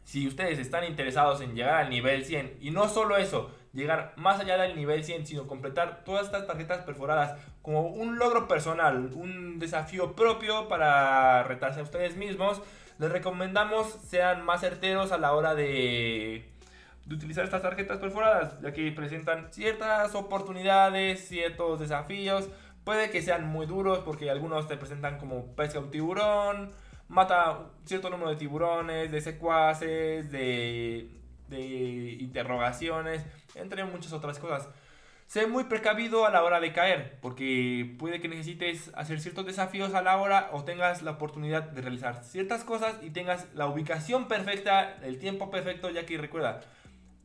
[0.04, 4.40] si ustedes están interesados en llegar al nivel 100 y no solo eso, llegar más
[4.40, 9.58] allá del nivel 100, sino completar todas estas tarjetas perforadas como un logro personal, un
[9.58, 12.60] desafío propio para retarse a ustedes mismos.
[12.98, 16.50] Les recomendamos sean más certeros a la hora de,
[17.10, 22.48] utilizar estas tarjetas perforadas, ya que presentan ciertas oportunidades, ciertos desafíos.
[22.84, 26.72] Puede que sean muy duros porque algunos te presentan como pesca un tiburón,
[27.08, 31.08] mata cierto número de tiburones, de secuaces, de
[32.20, 34.68] interrogaciones, entre muchas otras cosas.
[35.26, 39.94] Sé muy precavido a la hora de caer, porque puede que necesites hacer ciertos desafíos
[39.94, 44.26] a la hora o tengas la oportunidad de realizar ciertas cosas y tengas la ubicación
[44.26, 46.62] perfecta, el tiempo perfecto, ya que recuerda,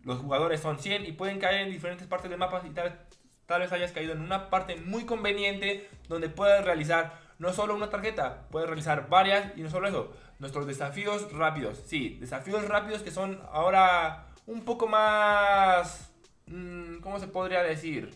[0.04, 3.00] los jugadores son 100 y pueden caer en diferentes partes del mapa y tal,
[3.48, 7.90] tal vez hayas caído en una parte muy conveniente donde puedas realizar no solo una
[7.90, 11.82] tarjeta, puedes realizar varias y no solo eso, nuestros desafíos rápidos.
[11.88, 16.12] Sí, desafíos rápidos que son ahora un poco más...
[16.48, 18.12] Mm, ¿Cómo se podría decir?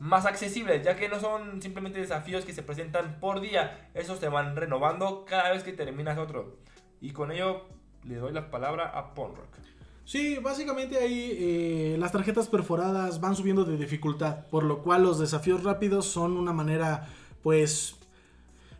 [0.00, 4.28] más accesibles, ya que no son simplemente desafíos que se presentan por día, esos se
[4.28, 6.56] van renovando cada vez que terminas otro.
[7.02, 7.66] Y con ello
[8.04, 9.54] le doy la palabra a Ponrock.
[10.06, 15.18] Sí, básicamente ahí eh, las tarjetas perforadas van subiendo de dificultad, por lo cual los
[15.18, 17.06] desafíos rápidos son una manera,
[17.42, 17.96] pues,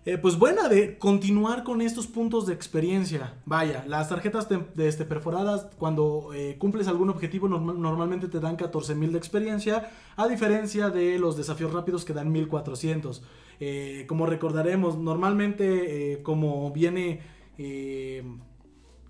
[0.06, 3.34] eh, pues buena de continuar con estos puntos de experiencia.
[3.44, 9.10] Vaya, las tarjetas de, este, perforadas, cuando eh, cumples algún objetivo, normalmente te dan 14.000
[9.10, 13.20] de experiencia, a diferencia de los desafíos rápidos que dan 1.400.
[13.60, 17.20] Eh, como recordaremos, normalmente como viene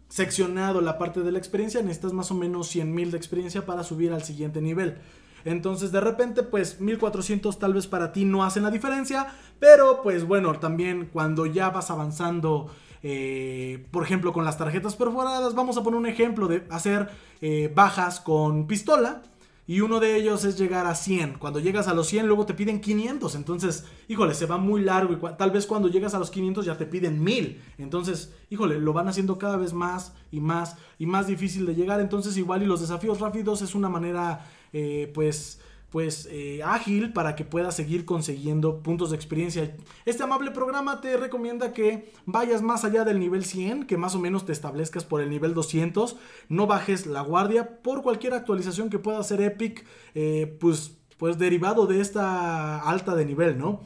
[0.09, 4.13] seccionado la parte de la experiencia, necesitas más o menos 100.000 de experiencia para subir
[4.13, 4.97] al siguiente nivel.
[5.45, 9.27] Entonces de repente pues 1400 tal vez para ti no hacen la diferencia,
[9.59, 12.71] pero pues bueno, también cuando ya vas avanzando,
[13.03, 17.09] eh, por ejemplo con las tarjetas perforadas, vamos a poner un ejemplo de hacer
[17.41, 19.23] eh, bajas con pistola.
[19.71, 21.35] Y uno de ellos es llegar a 100.
[21.35, 23.37] Cuando llegas a los 100, luego te piden 500.
[23.37, 25.13] Entonces, híjole, se va muy largo.
[25.13, 27.63] Y tal vez cuando llegas a los 500 ya te piden 1000.
[27.79, 32.01] Entonces, híjole, lo van haciendo cada vez más y más y más difícil de llegar.
[32.01, 35.61] Entonces, igual y los desafíos rápidos es una manera eh, pues,
[35.91, 39.77] pues eh, ágil para que puedas seguir consiguiendo puntos de experiencia.
[40.05, 44.21] Este amable programa te recomienda que vayas más allá del nivel 100, que más o
[44.21, 46.17] menos te establezcas por el nivel 200,
[46.49, 51.87] no bajes la guardia por cualquier actualización que pueda hacer Epic, eh, pues, pues derivado
[51.87, 53.81] de esta alta de nivel, ¿no?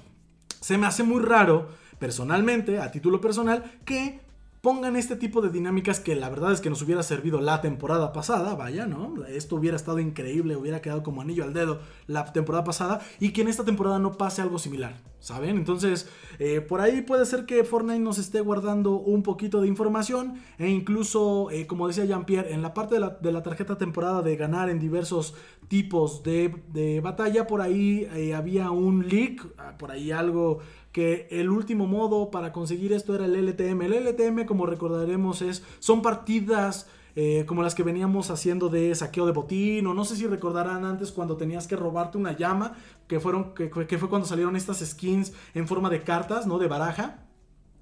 [0.61, 1.69] Se me hace muy raro,
[1.99, 4.21] personalmente, a título personal, que
[4.65, 8.15] pongan este tipo de dinámicas que la verdad es que nos hubiera servido la temporada
[8.15, 9.23] pasada, vaya, ¿no?
[9.27, 13.43] Esto hubiera estado increíble, hubiera quedado como anillo al dedo la temporada pasada y que
[13.43, 15.59] en esta temporada no pase algo similar, ¿saben?
[15.59, 16.09] Entonces,
[16.39, 20.71] eh, por ahí puede ser que Fortnite nos esté guardando un poquito de información e
[20.71, 24.79] incluso, eh, como decía Jean-Pierre, en la parte de la, tarjeta temporada de ganar en
[24.79, 25.35] diversos
[25.69, 30.61] tipos de, batalla, por ahí eh, había un leak, ah, por ahí algo
[30.95, 33.83] que el último modo para conseguir esto era el LTM.
[33.83, 36.87] El LTM, como recordaremos, es, son partidas
[37.17, 40.85] eh, como las que veníamos haciendo de saqueo de botín, o no sé si recordarán
[40.85, 42.75] antes cuando tenías que robarte una llama,
[43.09, 46.61] que, fueron, que, que fue cuando salieron estas skins en forma de cartas, ¿no?
[46.61, 47.27] De baraja,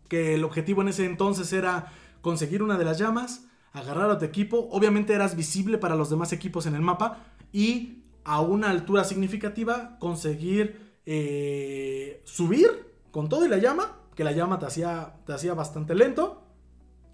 [0.09, 1.93] que el objetivo en ese entonces era
[2.23, 6.33] conseguir una de las llamas, agarrar a tu equipo, obviamente eras visible para los demás
[6.33, 13.49] equipos en el mapa, y a una altura significativa conseguir eh, subir con todo y
[13.49, 16.43] la llama, que la llama te hacía, te hacía bastante lento,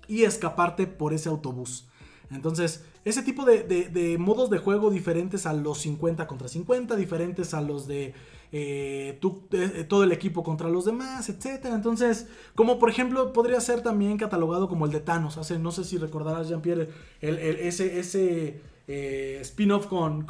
[0.06, 1.86] y escaparte por ese autobús.
[2.30, 7.60] Entonces, ese tipo de, modos de juego diferentes a los 50 contra 50, diferentes a
[7.60, 8.14] los de
[8.52, 11.66] eh, eh, todo el equipo contra los demás, etc.
[11.72, 15.38] Entonces, como por ejemplo, podría ser también catalogado como el de Thanos.
[15.58, 16.90] No sé si recordarás, Jean-Pierre,
[17.20, 20.26] ese, ese eh, spin-off con,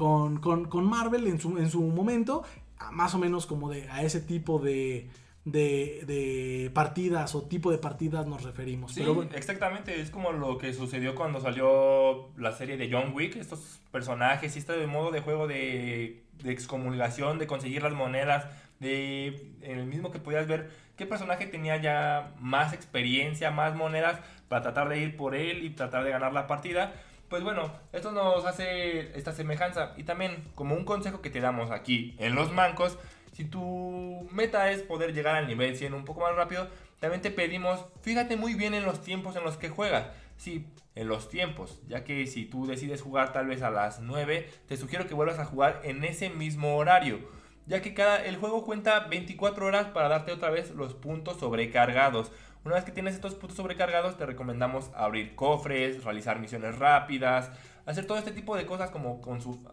[0.84, 2.44] Marvel en su momento,
[2.92, 5.08] más o menos como de a ese tipo de
[5.52, 8.92] de, partidas o tipo de partidas nos referimos.
[8.92, 13.80] Sí, exactamente, es como lo que sucedió cuando salió la serie de John Wick, estos
[13.90, 18.46] personajes y este modo de juego de, de excomulgación, de conseguir las monedas,
[18.80, 24.20] de en el mismo que podías ver qué personaje tenía ya más experiencia, más monedas
[24.48, 26.92] para tratar de ir por él y tratar de ganar la partida.
[27.28, 31.70] Pues bueno, esto nos hace esta semejanza y también como un consejo que te damos
[31.70, 32.98] aquí en los mancos,
[33.38, 36.66] si tu meta es poder llegar al nivel 100 un poco más rápido,
[36.98, 40.08] también te pedimos, fíjate muy bien en los tiempos en los que juegas.
[40.36, 40.66] Sí,
[40.96, 44.76] en los tiempos, ya que si tú decides jugar tal vez a las 9, te
[44.76, 47.20] sugiero que vuelvas a jugar en ese mismo horario,
[47.66, 52.32] ya que cada, el juego cuenta 24 horas para darte otra vez los puntos sobrecargados.
[52.64, 57.52] Una vez que tienes estos puntos sobrecargados, te recomendamos abrir cofres, realizar misiones rápidas,
[57.86, 59.64] hacer todo este tipo de cosas como, con su,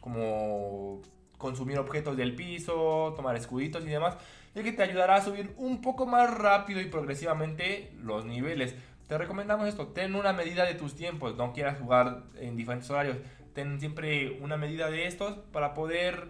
[0.00, 1.02] como
[1.42, 4.16] consumir objetos del piso, tomar escuditos y demás,
[4.54, 8.76] ya que te ayudará a subir un poco más rápido y progresivamente los niveles.
[9.08, 13.18] Te recomendamos esto, ten una medida de tus tiempos, no quieras jugar en diferentes horarios,
[13.52, 16.28] ten siempre una medida de estos para poder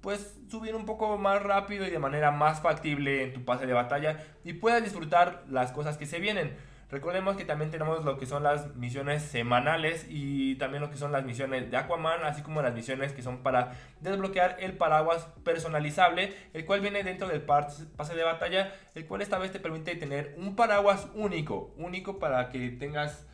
[0.00, 3.72] pues subir un poco más rápido y de manera más factible en tu pase de
[3.72, 6.56] batalla y puedas disfrutar las cosas que se vienen.
[6.90, 11.12] Recordemos que también tenemos lo que son las misiones semanales y también lo que son
[11.12, 16.34] las misiones de Aquaman, así como las misiones que son para desbloquear el paraguas personalizable,
[16.52, 20.34] el cual viene dentro del pase de batalla, el cual esta vez te permite tener
[20.36, 23.26] un paraguas único, único para que tengas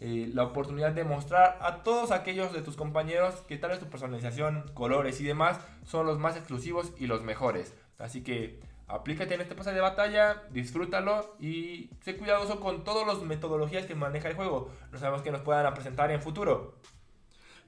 [0.00, 3.86] eh, la oportunidad de mostrar a todos aquellos de tus compañeros que tal vez tu
[3.90, 7.74] personalización, colores y demás son los más exclusivos y los mejores.
[7.98, 8.60] Así que
[8.90, 13.94] aplícate en este pase de batalla, disfrútalo y sé cuidadoso con todas las metodologías que
[13.94, 14.70] maneja el juego.
[14.92, 16.74] No sabemos que nos puedan presentar en futuro.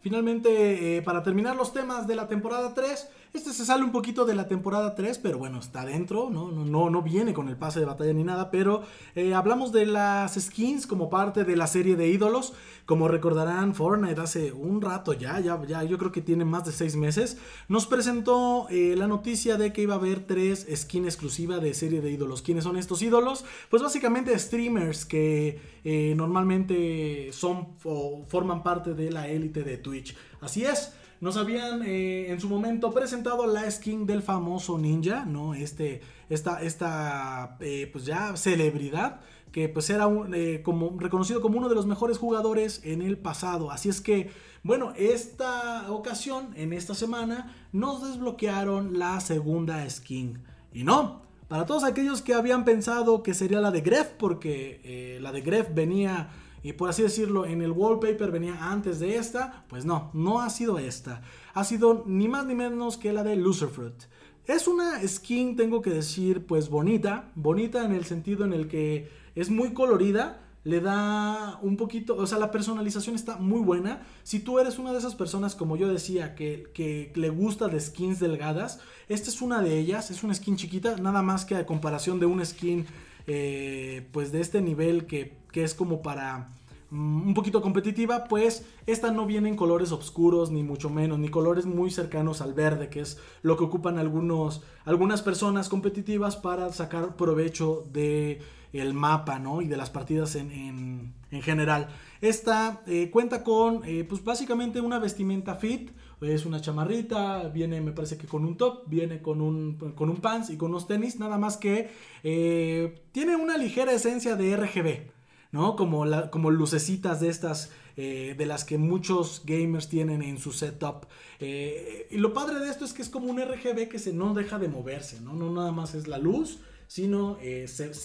[0.00, 4.26] Finalmente, eh, para terminar los temas de la temporada 3, Este se sale un poquito
[4.26, 6.50] de la temporada 3, pero bueno, está dentro, ¿no?
[6.52, 8.82] No, no, viene con el pase de batalla ni nada, pero
[9.14, 12.52] eh, hablamos de las skins como parte de la serie de ídolos.
[12.84, 16.72] Como recordarán, Fortnite hace un rato ya, ya, ya yo creo que tiene más de
[16.72, 17.38] 6 meses,
[17.68, 22.02] nos presentó eh, la noticia de que iba a haber tres skins exclusivas de serie
[22.02, 22.42] de ídolos.
[22.42, 23.46] ¿Quiénes son estos ídolos?
[23.70, 30.14] Pues básicamente streamers que eh, normalmente son o forman parte de la élite de Twitch.
[30.42, 30.92] Así es
[31.22, 35.54] nos habían eh, en su momento presentado la skin del famoso ninja, ¿no?
[35.54, 39.20] Este, esta, esta eh, pues ya celebridad
[39.52, 43.70] que pues era eh, como, reconocido como uno de los mejores jugadores en el pasado.
[43.70, 44.32] Así es que,
[44.64, 50.40] bueno, esta ocasión, en esta semana, nos desbloquearon la segunda skin.
[50.72, 55.30] Y no, para todos aquellos que habían pensado que sería la de Gref, porque la
[55.30, 56.30] de Gref venía
[56.62, 60.50] y por así decirlo, en el wallpaper venía antes de esta, pues no, no ha
[60.50, 61.22] sido esta.
[61.54, 64.04] Ha sido ni más ni menos que la de Lucerfruit.
[64.46, 69.08] Es una skin, tengo que decir, pues bonita, bonita en el sentido en el que
[69.34, 74.02] es muy colorida, le da un poquito, o sea, la personalización está muy buena.
[74.22, 77.80] Si tú eres una de esas personas, como yo decía, que, que, le gusta de
[77.80, 81.66] skins delgadas, esta es una de ellas, es una skin chiquita, nada más que a
[81.66, 82.86] comparación de una skin,
[83.26, 86.48] eh, pues de este nivel que que es como para
[86.90, 91.28] mm, un poquito competitiva, pues esta no viene en colores oscuros, ni mucho menos, ni
[91.28, 96.72] colores muy cercanos al verde, que es lo que ocupan algunos, algunas personas competitivas para
[96.72, 98.40] sacar provecho de
[98.72, 99.60] el mapa, ¿no?
[99.60, 101.88] Y de las partidas en, general.
[102.20, 105.90] Esta eh, cuenta con, eh, pues básicamente una vestimenta fit,
[106.22, 110.16] es una chamarrita, viene me parece que con un top, viene con un, con un
[110.16, 111.90] pants y con unos tenis, nada más que
[112.22, 115.10] eh, tiene una ligera esencia de RGB.
[115.50, 115.76] ¿no?
[115.76, 120.50] Como, la, como lucecitas de estas, eh, de las que muchos gamers tienen en su
[120.50, 121.04] setup.
[121.40, 124.32] Eh, y lo padre de esto es que es como un RGB que se no
[124.32, 125.34] deja de moverse, ¿no?
[125.34, 127.36] No nada más es la luz, sino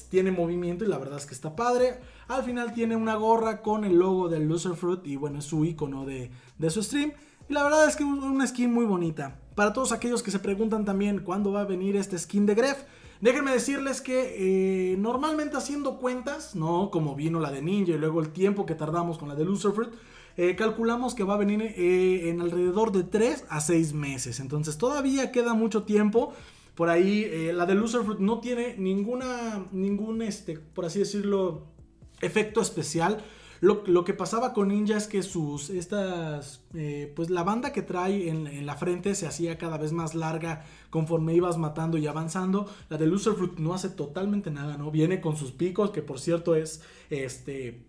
[0.09, 1.99] tiene movimiento y la verdad es que está padre.
[2.27, 6.05] Al final tiene una gorra con el logo del Fruit y bueno, es su icono
[6.05, 7.13] de, de su stream.
[7.49, 9.39] Y la verdad es que es una skin muy bonita.
[9.55, 12.83] Para todos aquellos que se preguntan también cuándo va a venir este skin de Gref,
[13.19, 18.21] Déjenme decirles que eh, normalmente haciendo cuentas, no como vino la de Ninja y luego
[18.21, 19.89] el tiempo que tardamos con la de Lucifer,
[20.35, 24.39] eh, calculamos que va a venir eh, en alrededor de 3 a 6 meses.
[24.39, 26.33] Entonces todavía queda mucho tiempo.
[26.75, 31.63] Por ahí la de Lucifer no tiene ninguna, ningún, este, por así decirlo,
[32.21, 33.23] efecto especial.
[33.59, 38.29] Lo, que pasaba con Ninja es que sus, estas, eh, pues la banda que trae
[38.29, 42.69] en, la frente se hacía cada vez más larga conforme ibas matando y avanzando.
[42.89, 44.91] La de Fruit no hace totalmente nada, ¿no?
[44.91, 47.81] Viene con sus picos, que por cierto es, este,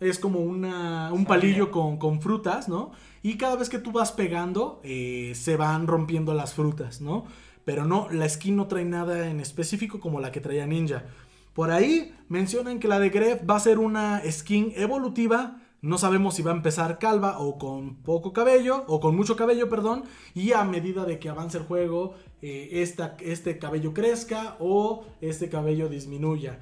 [0.00, 2.92] es como una, un palillo con, frutas, ¿no?
[3.22, 7.26] Y cada vez que tú vas pegando, eh, se van rompiendo las frutas, ¿no?
[7.64, 11.04] Pero no, la skin no trae nada en específico como la que traía Ninja.
[11.58, 15.60] Por ahí mencionan que la de Gref va a ser una skin evolutiva.
[15.82, 19.68] No sabemos si va a empezar calva o con poco cabello, o con mucho cabello,
[19.68, 20.04] perdón.
[20.34, 22.84] Y a medida de que avance el juego, eh,
[23.18, 26.60] este cabello crezca o este cabello disminuya.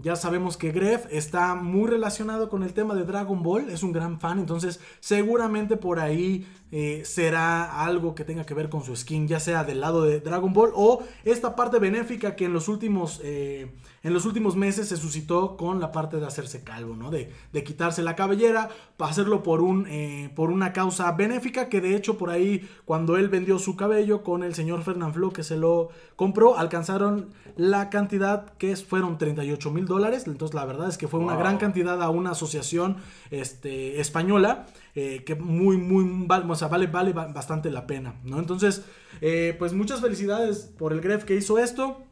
[0.00, 3.90] Ya sabemos que Gref está muy relacionado con el tema de Dragon Ball, es un
[3.90, 8.94] gran fan, entonces seguramente por ahí eh, será algo que tenga que ver con su
[8.94, 12.68] skin, ya sea del lado de Dragon Ball o esta parte benéfica que en los
[12.68, 13.74] últimos, eh,
[14.08, 17.10] en los últimos meses se suscitó con la parte de hacerse calvo, ¿no?
[17.10, 21.80] De, de quitarse la cabellera, para hacerlo por, un, eh, por una causa benéfica que
[21.80, 25.56] de hecho por ahí cuando él vendió su cabello con el señor Flo que se
[25.56, 31.06] lo compró, alcanzaron la cantidad que fueron 38 mil dólares, entonces la verdad es que
[31.06, 32.96] fue una gran cantidad a una asociación
[33.30, 34.66] este, española.
[34.94, 38.40] Eh, que muy, muy, o sea, vale, vale bastante la pena, ¿no?
[38.40, 38.82] Entonces,
[39.20, 42.02] eh, pues muchas felicidades por el Gref que hizo esto.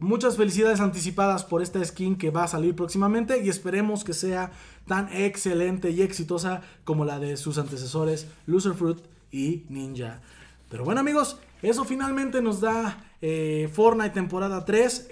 [0.00, 4.50] Muchas felicidades anticipadas por esta skin que va a salir próximamente y esperemos que sea
[4.86, 8.98] tan excelente y exitosa como la de sus antecesores Fruit
[9.30, 10.22] y Ninja.
[10.70, 15.10] Pero bueno amigos, eso finalmente nos da eh, Fortnite temporada 3.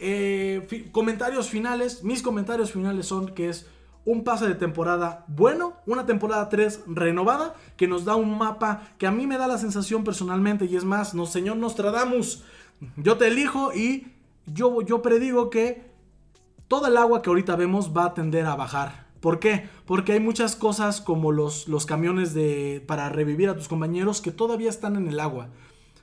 [0.91, 3.67] comentarios finales, mis comentarios finales son que es
[4.07, 9.07] un pase de temporada bueno, una temporada 3 renovada, que nos da un mapa que
[9.07, 12.43] a mí me da la sensación personalmente, y es más, no, señor Nostradamus,
[12.97, 14.07] yo te elijo y
[14.53, 15.83] yo, yo predigo que
[16.69, 19.09] toda el agua que ahorita vemos va a tender a bajar.
[19.21, 19.69] ¿Por qué?
[19.85, 24.31] Porque hay muchas cosas como los, los camiones de, para revivir a tus compañeros que
[24.31, 25.49] todavía están en el agua.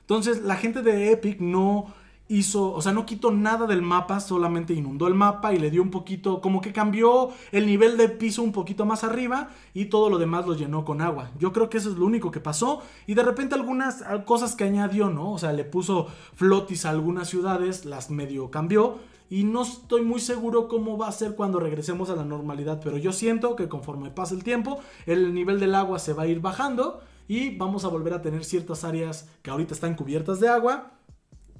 [0.00, 1.94] Entonces la gente de Epic no
[2.28, 5.82] hizo, o sea, no quitó nada del mapa, solamente inundó el mapa y le dio
[5.82, 10.10] un poquito, como que cambió el nivel de piso un poquito más arriba y todo
[10.10, 11.30] lo demás lo llenó con agua.
[11.38, 14.64] Yo creo que eso es lo único que pasó y de repente algunas cosas que
[14.64, 15.32] añadió, ¿no?
[15.32, 18.98] O sea, le puso flotis a algunas ciudades, las medio cambió
[19.28, 22.96] y no estoy muy seguro cómo va a ser cuando regresemos a la normalidad, pero
[22.96, 26.40] yo siento que conforme pase el tiempo, el nivel del agua se va a ir
[26.40, 30.92] bajando y vamos a volver a tener ciertas áreas que ahorita están cubiertas de agua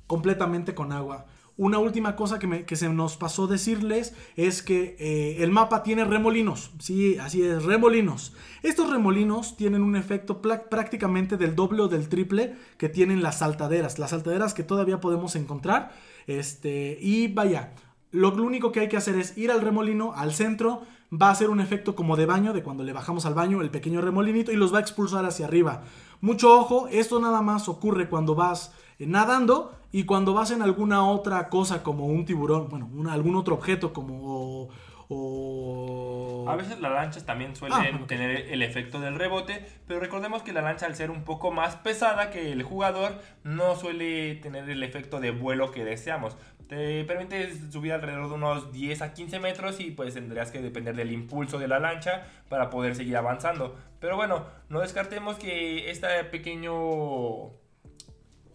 [0.07, 1.27] completamente con agua.
[1.59, 6.71] Una última cosa que, se nos pasó decirles es que eh, el mapa tiene remolinos.
[6.79, 8.35] Sí, así es, remolinos.
[8.63, 13.99] Estos remolinos tienen un efecto prácticamente del doble o del triple que tienen las saltaderas.
[13.99, 15.95] Las saltaderas que todavía podemos encontrar.
[16.27, 17.73] Este, y vaya,
[18.11, 21.49] lo, único que hay que hacer es ir al remolino, al centro, va a hacer
[21.49, 24.57] un efecto como de baño, de cuando le bajamos al baño el pequeño remolinito y
[24.57, 25.85] los va a expulsar hacia arriba.
[26.21, 31.49] Mucho ojo, esto nada más ocurre cuando vas nadando y cuando vas en alguna otra
[31.49, 34.69] cosa como un tiburón, bueno, algún otro objeto como...
[35.09, 40.43] O, A veces las lanchas también suelen ah, tener el efecto del rebote, pero recordemos
[40.43, 44.69] que la lancha al ser un poco más pesada que el jugador no suele tener
[44.69, 46.37] el efecto de vuelo que deseamos.
[46.69, 50.97] Te permite subir alrededor de unos 10 a 15 metros y pues tendrías que depender
[50.97, 53.77] del impulso de la lancha para poder seguir avanzando.
[54.01, 57.53] Pero bueno, no descartemos que este pequeño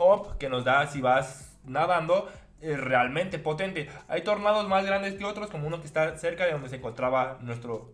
[0.01, 2.29] up que nos da si vas nadando
[2.61, 3.89] es realmente potente.
[4.07, 7.39] Hay tornados más grandes que otros, como uno que está cerca de donde se encontraba
[7.41, 7.93] nuestro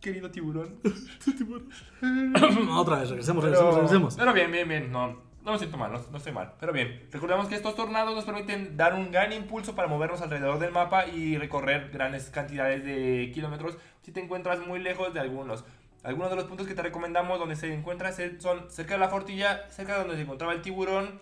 [0.00, 0.80] querido tiburón.
[2.76, 4.16] Otra vez, regresemos, regresemos, regresemos.
[4.16, 4.92] Pero bien, bien, bien.
[4.92, 6.54] No, no me siento mal, no, estoy mal.
[6.58, 10.58] Pero bien, recordemos que estos tornados nos permiten dar un gran impulso para movernos alrededor
[10.58, 15.64] del mapa y recorrer grandes cantidades de kilómetros si te encuentras muy lejos de algunos.
[16.04, 19.66] Algunos de los puntos que te recomendamos donde se encuentra son cerca de la fortilla,
[19.70, 21.18] cerca de donde se encontraba el tiburón.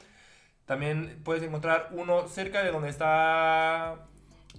[0.67, 3.97] También puedes encontrar uno cerca de donde está...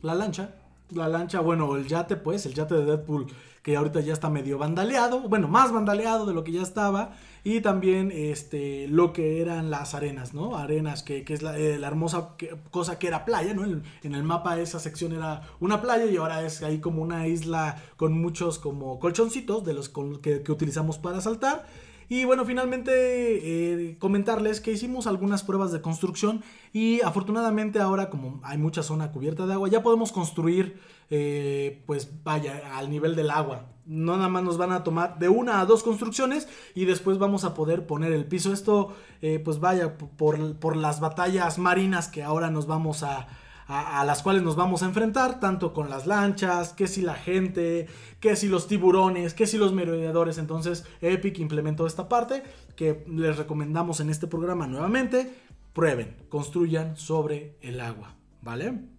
[0.02, 0.52] La lancha.
[0.92, 3.28] La lancha, bueno, el yate pues, el yate de Deadpool,
[3.64, 5.22] que ahorita ya está medio vandaleado.
[5.22, 7.14] Bueno, más vandaleado de lo que ya estaba
[7.46, 10.58] y también este, lo que eran las arenas, ¿no?
[10.58, 12.36] Arenas, que, es la, eh, hermosa
[12.72, 13.64] cosa que era playa, ¿no?
[13.64, 13.84] En,
[14.14, 18.22] el mapa esa sección era una playa y ahora es ahí como una isla con
[18.22, 21.66] muchos como colchoncitos de los que, que utilizamos para saltar.
[22.10, 28.42] Y bueno, finalmente eh, comentarles que hicimos algunas pruebas de construcción y afortunadamente ahora como
[28.44, 30.80] hay mucha zona cubierta de agua ya podemos construir
[31.16, 33.68] eh, pues vaya al nivel del agua.
[33.86, 37.44] No nada más nos van a tomar de una a dos construcciones y después vamos
[37.44, 38.52] a poder poner el piso.
[38.52, 43.28] Esto eh, pues vaya por, las batallas marinas que ahora nos vamos a,
[43.68, 47.86] a, las cuales nos vamos a enfrentar, tanto con las lanchas, que si la gente,
[48.20, 50.40] que si los tiburones, que si los merodeadores.
[50.40, 52.42] Entonces Epic implementó esta parte
[52.76, 55.32] que les recomendamos en este programa nuevamente.
[55.74, 58.93] Prueben, construyan sobre el agua, ¿vale?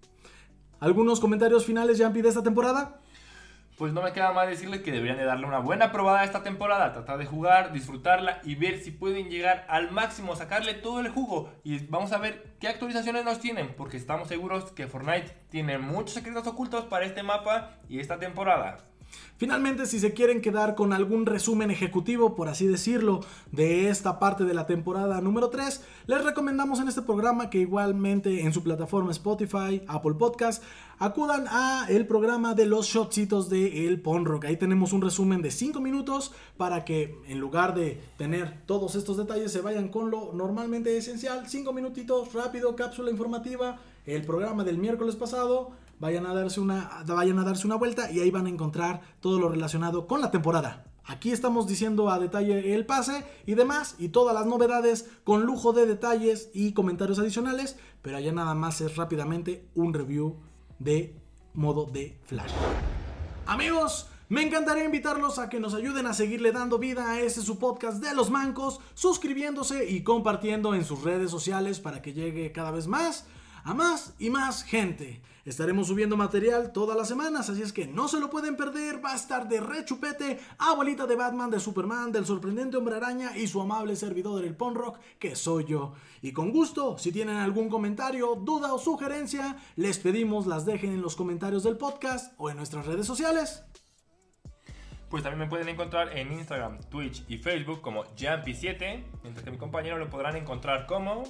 [0.85, 3.01] ¿Algunos comentarios finales, Jampi, de esta temporada?
[3.79, 6.43] pues no me queda más decirles que deberían de darle una buena probada a esta
[6.43, 11.09] temporada, tratar de jugar, disfrutarla y ver si pueden llegar al máximo, sacarle todo el
[11.09, 15.79] jugo y vamos a ver qué actualizaciones nos tienen, porque estamos seguros que Fortnite tiene
[15.79, 18.79] muchos secretos ocultos para este mapa y esta temporada.
[19.37, 23.21] Finalmente, si se quieren quedar con algún resumen ejecutivo, por así decirlo,
[23.51, 28.43] de esta parte de la temporada número 3, les recomendamos en este programa que igualmente
[28.43, 30.63] en su plataforma Spotify, Apple Podcast,
[30.99, 34.45] acudan a el programa de los shotcitos de El Ponrock.
[34.45, 39.17] Ahí tenemos un resumen de 5 minutos para que en lugar de tener todos estos
[39.17, 41.49] detalles se vayan con lo normalmente esencial.
[41.49, 47.39] 5 minutitos, rápido, cápsula informativa, el programa del miércoles pasado vayan a darse una, vayan
[47.39, 50.85] a darse una vuelta y ahí van a encontrar todo lo relacionado con la temporada.
[51.07, 55.75] Aquí estamos diciendo a detalle el pase y demás y todas las novedades con lujo
[55.75, 60.37] de detalles y comentarios adicionales, pero allá nada más es rápidamente un review
[60.79, 61.21] de
[61.53, 62.53] modo de flash.
[63.47, 67.59] Amigos, me encantaría invitarlos a que nos ayuden a seguirle dando vida a este su
[67.59, 72.71] podcast de los mancos, suscribiéndose y compartiendo en sus redes sociales para que llegue cada
[72.71, 73.27] vez más
[73.65, 75.21] a más y más gente.
[75.45, 79.05] Estaremos subiendo material todas las semanas, así es que no se lo pueden perder.
[79.05, 83.47] Va a estar de rechupete, abuelita de Batman, de Superman, del sorprendente hombre araña y
[83.47, 85.93] su amable servidor del Rock, que soy yo.
[86.23, 91.03] Y con gusto, si tienen algún comentario, duda o sugerencia, les pedimos las dejen en
[91.03, 93.65] los comentarios del podcast o en nuestras redes sociales.
[95.11, 99.59] Pues también me pueden encontrar en Instagram, Twitch y Facebook como Jumpy7, mientras que mi
[99.59, 101.25] compañero lo podrán encontrar como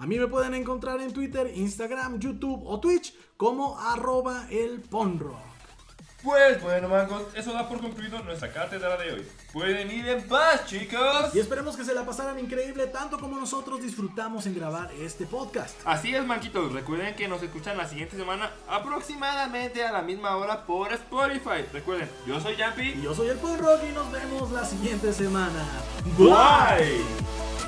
[0.00, 4.80] a mí me pueden encontrar en Twitter, Instagram, YouTube o Twitch como arroba el
[6.22, 9.28] Pues bueno, mancos, eso da por concluido nuestra cátedra de hoy.
[9.52, 11.34] Pueden ir en paz, chicos.
[11.34, 15.78] Y esperemos que se la pasaran increíble tanto como nosotros disfrutamos en grabar este podcast.
[15.84, 16.72] Así es, manquitos.
[16.72, 21.66] Recuerden que nos escuchan la siguiente semana aproximadamente a la misma hora por Spotify.
[21.74, 22.88] Recuerden, yo soy Yampi.
[22.88, 25.68] Y yo soy el Rock y nos vemos la siguiente semana.
[26.16, 27.59] Bye.